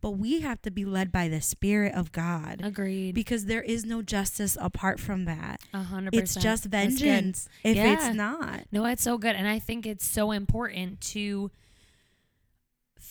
[0.01, 2.61] but we have to be led by the Spirit of God.
[2.63, 3.15] Agreed.
[3.15, 5.61] Because there is no justice apart from that.
[5.73, 6.23] A hundred percent.
[6.23, 7.93] It's just vengeance if Yeah.
[7.93, 8.65] it's not.
[8.71, 9.35] No, it's so good.
[9.35, 11.49] And I think it's so important to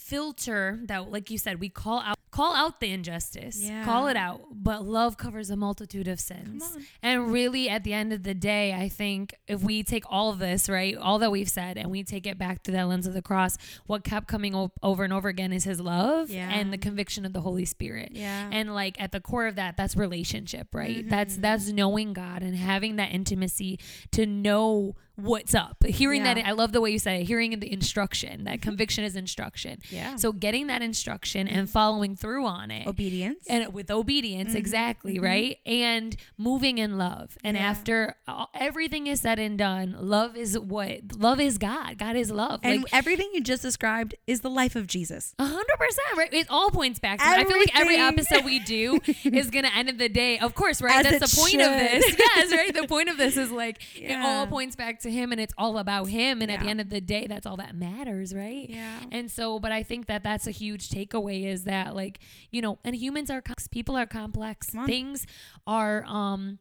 [0.09, 3.61] filter that, like you said, we call out call out the injustice.
[3.63, 3.85] Yeah.
[3.85, 4.41] Call it out.
[4.51, 6.77] But love covers a multitude of sins.
[7.01, 10.41] And really, at the end of the day, I think if we take all of
[10.41, 13.15] this, right, all that we've said, and we take it back to that lens of
[13.15, 16.51] the cross, what kept coming o- over and over again is his love Yeah.
[16.51, 18.11] and the conviction of the Holy Spirit.
[18.15, 18.49] Yeah.
[18.51, 20.99] And like at the core of that, that's relationship, right?
[20.99, 21.11] Mm-hmm.
[21.11, 23.79] That's that's knowing God and having that intimacy
[24.11, 25.85] to know what's up.
[25.85, 26.35] Hearing Yeah.
[26.35, 28.45] that I love the way you said it, hearing the instruction.
[28.45, 28.69] That mm-hmm.
[28.69, 29.81] conviction is instruction.
[29.91, 30.17] Yeah.
[30.17, 31.73] So getting that instruction and mm-hmm.
[31.73, 33.45] following through on it Obedience.
[33.49, 34.59] and with obedience mm-hmm.
[34.59, 37.65] exactly right and moving in love and Yeah.
[37.65, 42.31] after all, everything is said and done love is what love is god god is
[42.31, 45.35] love and like everything you just described is the life of Jesus.
[45.39, 46.33] a hundred percent, right?
[46.33, 47.25] It all points back to.
[47.25, 50.39] I feel like every episode we do is gonna end of the day.
[50.39, 51.05] Of course, right?
[51.05, 52.05] As That's the point of this.
[52.05, 52.21] should.
[52.37, 52.75] Yes, right.
[52.75, 55.79] The point of this is like it all points back to him, and it's all
[55.79, 56.43] about him.
[56.43, 58.69] And at the end of the day, that's all that matters, right?
[58.69, 59.01] Yeah.
[59.13, 62.19] And so, but I think that that's a huge takeaway is that like
[62.51, 64.71] you know, and humans are complex, people are complex.
[64.87, 65.27] Things
[65.67, 66.59] are um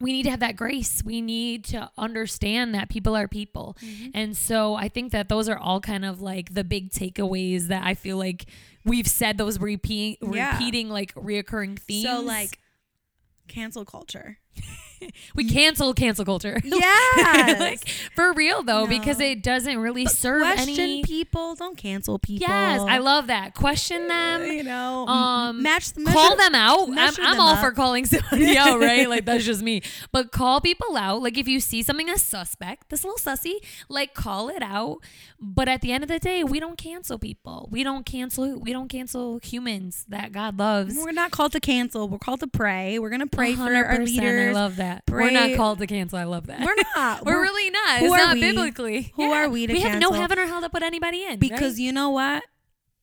[0.00, 1.02] we need to have that grace.
[1.04, 3.76] We need to understand that people are people.
[3.80, 4.10] Mm-hmm.
[4.12, 7.84] And so I think that those are all kind of like the big takeaways that
[7.84, 8.46] I feel like
[8.84, 10.52] we've said those repeat Yeah.
[10.52, 12.06] repeating like reoccurring themes.
[12.08, 12.58] So like
[13.46, 14.38] cancel culture.
[15.34, 16.60] we cancel cancel culture.
[16.64, 17.60] Yes.
[17.60, 22.46] like for real though, because it doesn't really serve Question any people, don't cancel people.
[22.48, 23.54] Yes, I love that.
[23.54, 24.44] Question them.
[24.46, 26.88] you know, Um, match call them out.
[26.88, 27.60] I'm, I'm them all up.
[27.60, 29.08] for calling somebody out, right?
[29.08, 29.82] Like that's just me.
[30.12, 31.22] But call people out.
[31.22, 33.54] Like if you see something as suspect, this little sussy,
[33.88, 34.98] like call it out.
[35.40, 37.68] But at the end of the day, we don't cancel people.
[37.70, 38.58] We don't cancel.
[38.58, 40.96] We don't cancel humans that God loves.
[40.96, 42.08] We're not called to cancel.
[42.08, 42.98] We're called to pray.
[42.98, 44.06] We're gonna pray for our 100%.
[44.06, 44.56] leaders.
[44.56, 44.93] I love that.
[45.08, 46.18] We're not called to cancel.
[46.18, 46.60] I love that.
[46.60, 47.24] We're not.
[47.26, 47.98] We're, really not.
[48.00, 48.40] who it's are not we?
[48.40, 49.12] biblically.
[49.16, 49.88] Who are we to cancel?
[49.88, 51.38] We have no heaven or hell to put anybody in.
[51.38, 51.78] because right?
[51.78, 52.42] you know what?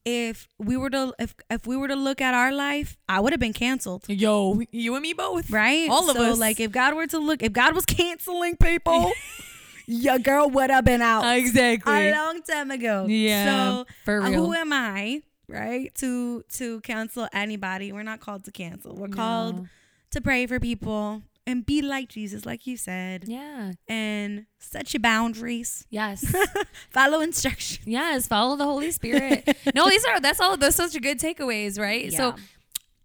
[0.04, 3.34] If we were to if if we were to look at our life, I would
[3.34, 4.06] have been canceled.
[4.08, 5.52] yo, you and me both.
[5.52, 5.88] Right?
[5.90, 6.40] All of so, us.
[6.40, 9.12] like if God were to look if God was canceling people,
[9.86, 12.10] your girl would have been out Exactly.
[12.10, 13.06] a long time ago.
[13.08, 14.46] Yeah, So for uh, real.
[14.46, 15.94] who am I, right?
[15.96, 17.92] To to cancel anybody.
[17.92, 18.96] We're not called to cancel.
[18.96, 19.68] We're called No.
[20.12, 23.26] to pray for people and be like Jesus, like you said.
[23.28, 23.72] Yeah.
[23.88, 25.86] And set your boundaries.
[25.90, 26.34] Yes.
[26.92, 27.86] Follow instructions.
[27.88, 28.28] yes.
[28.28, 29.58] Follow the Holy Spirit.
[29.76, 32.12] no, these are that's all those such good takeaways, right?
[32.12, 32.18] Yeah.
[32.18, 32.36] So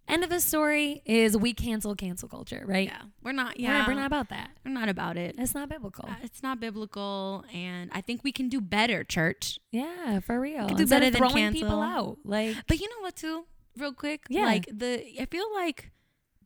[0.08, 2.88] end of the story is we cancel cancel culture, right?
[2.88, 3.02] Yeah.
[3.22, 3.86] We're not We're- yeah.
[3.88, 4.50] We're, not about that.
[4.64, 5.34] we're not about it.
[5.38, 6.04] It's not biblical.
[6.08, 9.58] Uh, It's not biblical, and I think we can do better, church.
[9.72, 10.66] yeah, for real.
[10.68, 12.18] do Instead better than throwing people out.
[12.24, 13.46] Like But you know what, too,
[13.78, 14.44] real quick, Yeah.
[14.44, 15.90] like the I feel like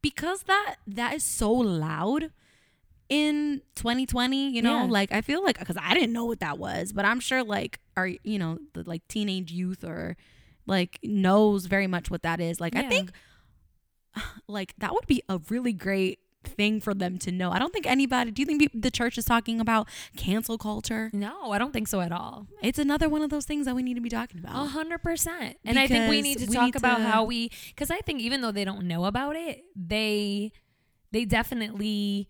[0.02, 2.30] because that that is so loud
[3.08, 4.84] in 2020, you know, Yeah.
[4.84, 7.80] like I feel like because I didn't know what that was, but I'm sure like
[7.96, 10.16] our you know the like teenage youth or
[10.66, 12.60] like knows very much what that is.
[12.60, 13.10] Like I think
[14.48, 17.50] like that would be a really great thing for them to know.
[17.50, 18.30] I don't think anybody.
[18.30, 21.10] Do you think the church is talking about cancel culture?
[21.12, 22.46] no, I don't think so at all.
[22.62, 24.68] It's another one of those things that we need to be talking A about.
[24.68, 25.58] hundred percent.
[25.64, 27.98] And I think we need to we talk need about to- how we because I
[27.98, 30.52] think even though they don't know about it, they
[31.12, 32.28] they definitely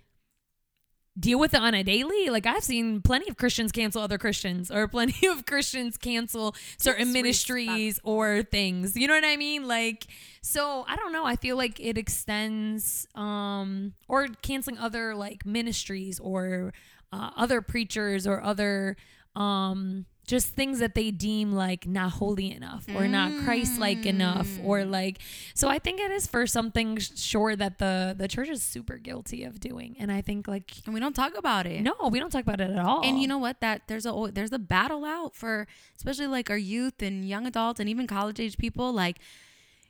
[1.19, 2.31] deal with it on a daily.
[2.31, 7.13] Like I've seen plenty of Christians cancel other Christians or plenty of Christians cancel certain
[7.13, 8.97] ministries or things.
[8.97, 9.67] You know what I mean?
[9.67, 10.07] Like
[10.43, 11.25] so I don't know.
[11.25, 16.73] I feel like it extends um or canceling other like ministries or
[17.13, 18.97] uh, other preachers or other
[19.35, 24.79] um just things that they deem like not holy enough or not Christ-like enough or
[24.79, 24.91] mm.
[24.91, 25.19] like
[25.55, 29.43] so I think it is for something sure that the the church is super guilty
[29.43, 31.83] of doing and I think like and we don't talk about it.
[31.83, 33.61] no we don't talk about it at all And you know what?
[33.61, 35.67] That there's a there's a battle out for
[35.97, 38.93] especially like our youth and young adults and even college age people.
[38.93, 39.19] Like,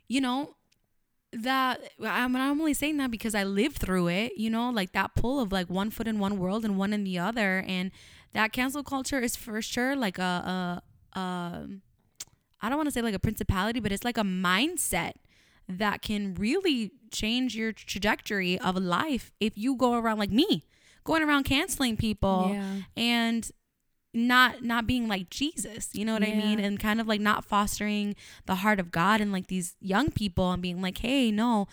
[0.09, 0.55] you know,
[1.32, 4.32] that I'm I'm only saying that because I lived through it.
[4.36, 7.05] You know, like that pull of like one foot in one world and one in
[7.05, 7.91] the other, and
[8.33, 10.83] that cancel culture is for sure like a
[11.14, 11.68] a, a
[12.62, 15.12] I don't want to say like a principality, but it's like a mindset
[15.68, 20.64] that can really change your trajectory of life if you go around like me,
[21.05, 23.51] going around canceling people yeah and
[24.12, 26.59] not not being like Jesus, you know what I mean?
[26.59, 28.16] And kind of like not fostering
[28.47, 31.68] the heart of God and like these young people and being like, "Hey, no.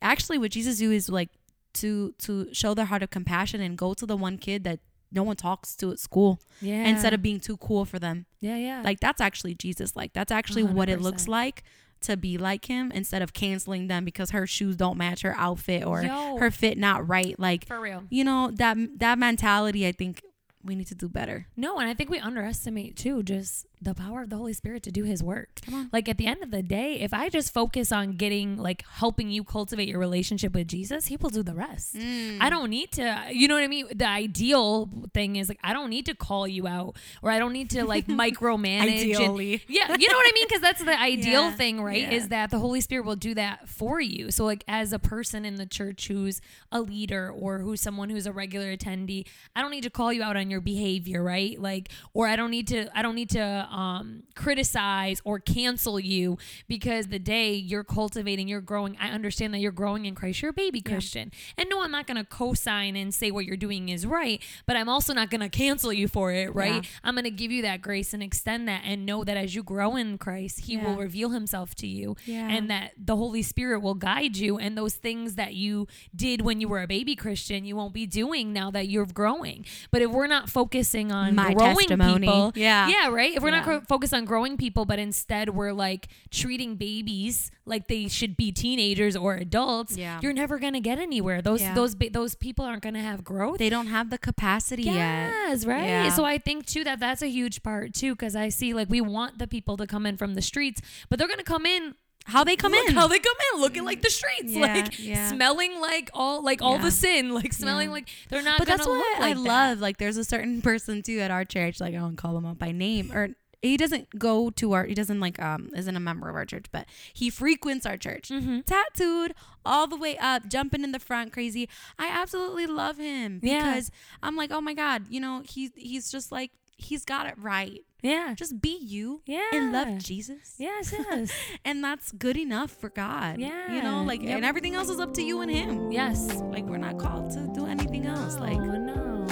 [0.00, 1.28] Actually what Jesus do is like
[1.74, 4.80] to to show their heart of compassion and go to the one kid that
[5.12, 8.26] no one talks to at school yeah instead of being too cool for them.
[8.40, 9.94] yeah yeah Like that's actually Jesus.
[9.96, 11.62] Like that's actually what it looks like
[12.02, 15.84] to be like him instead of canceling them because her shoes don't match her outfit
[15.86, 16.36] or Yo.
[16.38, 17.38] her fit not right.
[17.38, 20.22] Like for real you know that that mentality I think
[20.64, 21.46] we need to do better.
[21.56, 24.92] No, and I think we underestimate too just the power of the Holy Spirit to
[24.92, 25.60] do his work.
[25.66, 25.90] Come on.
[25.92, 29.28] Like at the end of the day, if I just focus on getting like helping
[29.28, 31.96] you cultivate your relationship with Jesus, he will do the rest.
[31.96, 32.38] Mm.
[32.40, 33.86] I don't need to, you know what I mean?
[33.92, 37.52] The ideal thing is like I don't need to call you out or I don't
[37.52, 38.06] need to like
[38.36, 39.02] micromanage.
[39.02, 39.62] and- Ideally.
[39.66, 40.46] yeah, you know what I mean?
[40.48, 42.02] Because that's the ideal Yeah, thing, right?
[42.02, 42.10] yeah.
[42.12, 44.30] Is that the Holy Spirit will do that for you.
[44.30, 46.40] So, like, as a person in the church who's
[46.70, 50.22] a leader or who's someone who's a regular attendee, I don't need to call you
[50.22, 51.58] out on your behavior, right?
[51.60, 56.38] Like, or I don't need to, I don't need to um, criticize or cancel you
[56.68, 58.96] because the day you're cultivating, you're growing.
[59.00, 60.42] I understand that you're growing in Christ.
[60.42, 63.56] You're a baby Christian, and no, I'm not going to co-sign and say what you're
[63.56, 66.84] doing is right, but I'm also not going to cancel you for it, right?
[66.84, 66.90] Yeah.
[67.02, 69.62] I'm going to give you that grace and extend that and know that as you
[69.62, 72.48] grow in Christ, He will reveal Himself to you Yeah.
[72.48, 74.58] and that the Holy Spirit will guide you.
[74.58, 78.06] And those things that you did when you were a baby Christian, you won't be
[78.06, 79.64] doing now that you're growing.
[79.90, 82.26] But if we're not focusing on My growing testimony.
[82.26, 82.88] people, Yeah.
[82.88, 83.34] yeah, right.
[83.36, 83.78] If we're not Yeah.
[83.78, 88.52] cro- focused on growing people, but instead we're like treating babies like they should be
[88.52, 90.18] teenagers or adults, Yeah.
[90.22, 91.42] you're never gonna get anywhere.
[91.42, 91.74] Those Yeah.
[91.74, 93.58] those those people aren't gonna have growth.
[93.58, 94.94] They don't have the capacity yet.
[94.94, 95.84] Yes, right.
[95.86, 96.08] Yeah.
[96.10, 99.00] So I think too that that's a huge part too, because I see like we
[99.00, 101.94] want the people to come in from the streets, but they're gonna come in.
[102.24, 102.94] How they come look in?
[102.94, 105.28] How they come in, looking like the streets, Yeah, like yeah.
[105.28, 106.82] smelling like all like all Yeah.
[106.82, 108.58] the sin, like smelling like they're not.
[108.58, 109.42] but that's what look I like that.
[109.42, 109.80] love.
[109.80, 111.80] Like, there's a certain person too at our church.
[111.80, 114.84] Like, I don't call him out by name, or he doesn't go to our.
[114.84, 118.28] He doesn't like um isn't a member of our church, but he frequents our church.
[118.28, 118.64] Mhm.
[118.66, 121.68] Tattooed all the way up, jumping in the front, crazy.
[121.98, 123.90] I absolutely love him because
[124.22, 127.84] I'm like, oh my god, you know, he's he's just like he's got it right.
[128.02, 128.34] Yeah.
[128.34, 129.48] Just be you Yeah.
[129.52, 130.56] and love Jesus.
[130.58, 130.92] Yes.
[131.10, 131.32] Yes.
[131.64, 133.38] And that's good enough for God.
[133.38, 133.72] Yeah.
[133.72, 134.36] You know, like, Yep.
[134.36, 135.90] and everything else is up to you and Him.
[135.92, 136.34] yes.
[136.42, 138.38] Like, we're not called to do anything else.
[138.38, 139.26] Like, oh no,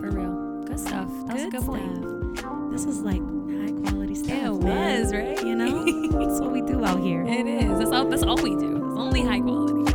[0.00, 0.64] for real.
[0.64, 1.08] Good stuff.
[1.26, 2.38] That was a good point.
[2.38, 2.70] stuff.
[2.72, 4.30] This is like high quality stuff.
[4.30, 5.42] It was right.
[5.44, 5.84] You know,
[6.28, 7.22] that's what we do out here.
[7.24, 7.78] It is.
[7.78, 8.06] That's all.
[8.06, 8.76] That's all we do.
[8.90, 9.92] It's only high quality.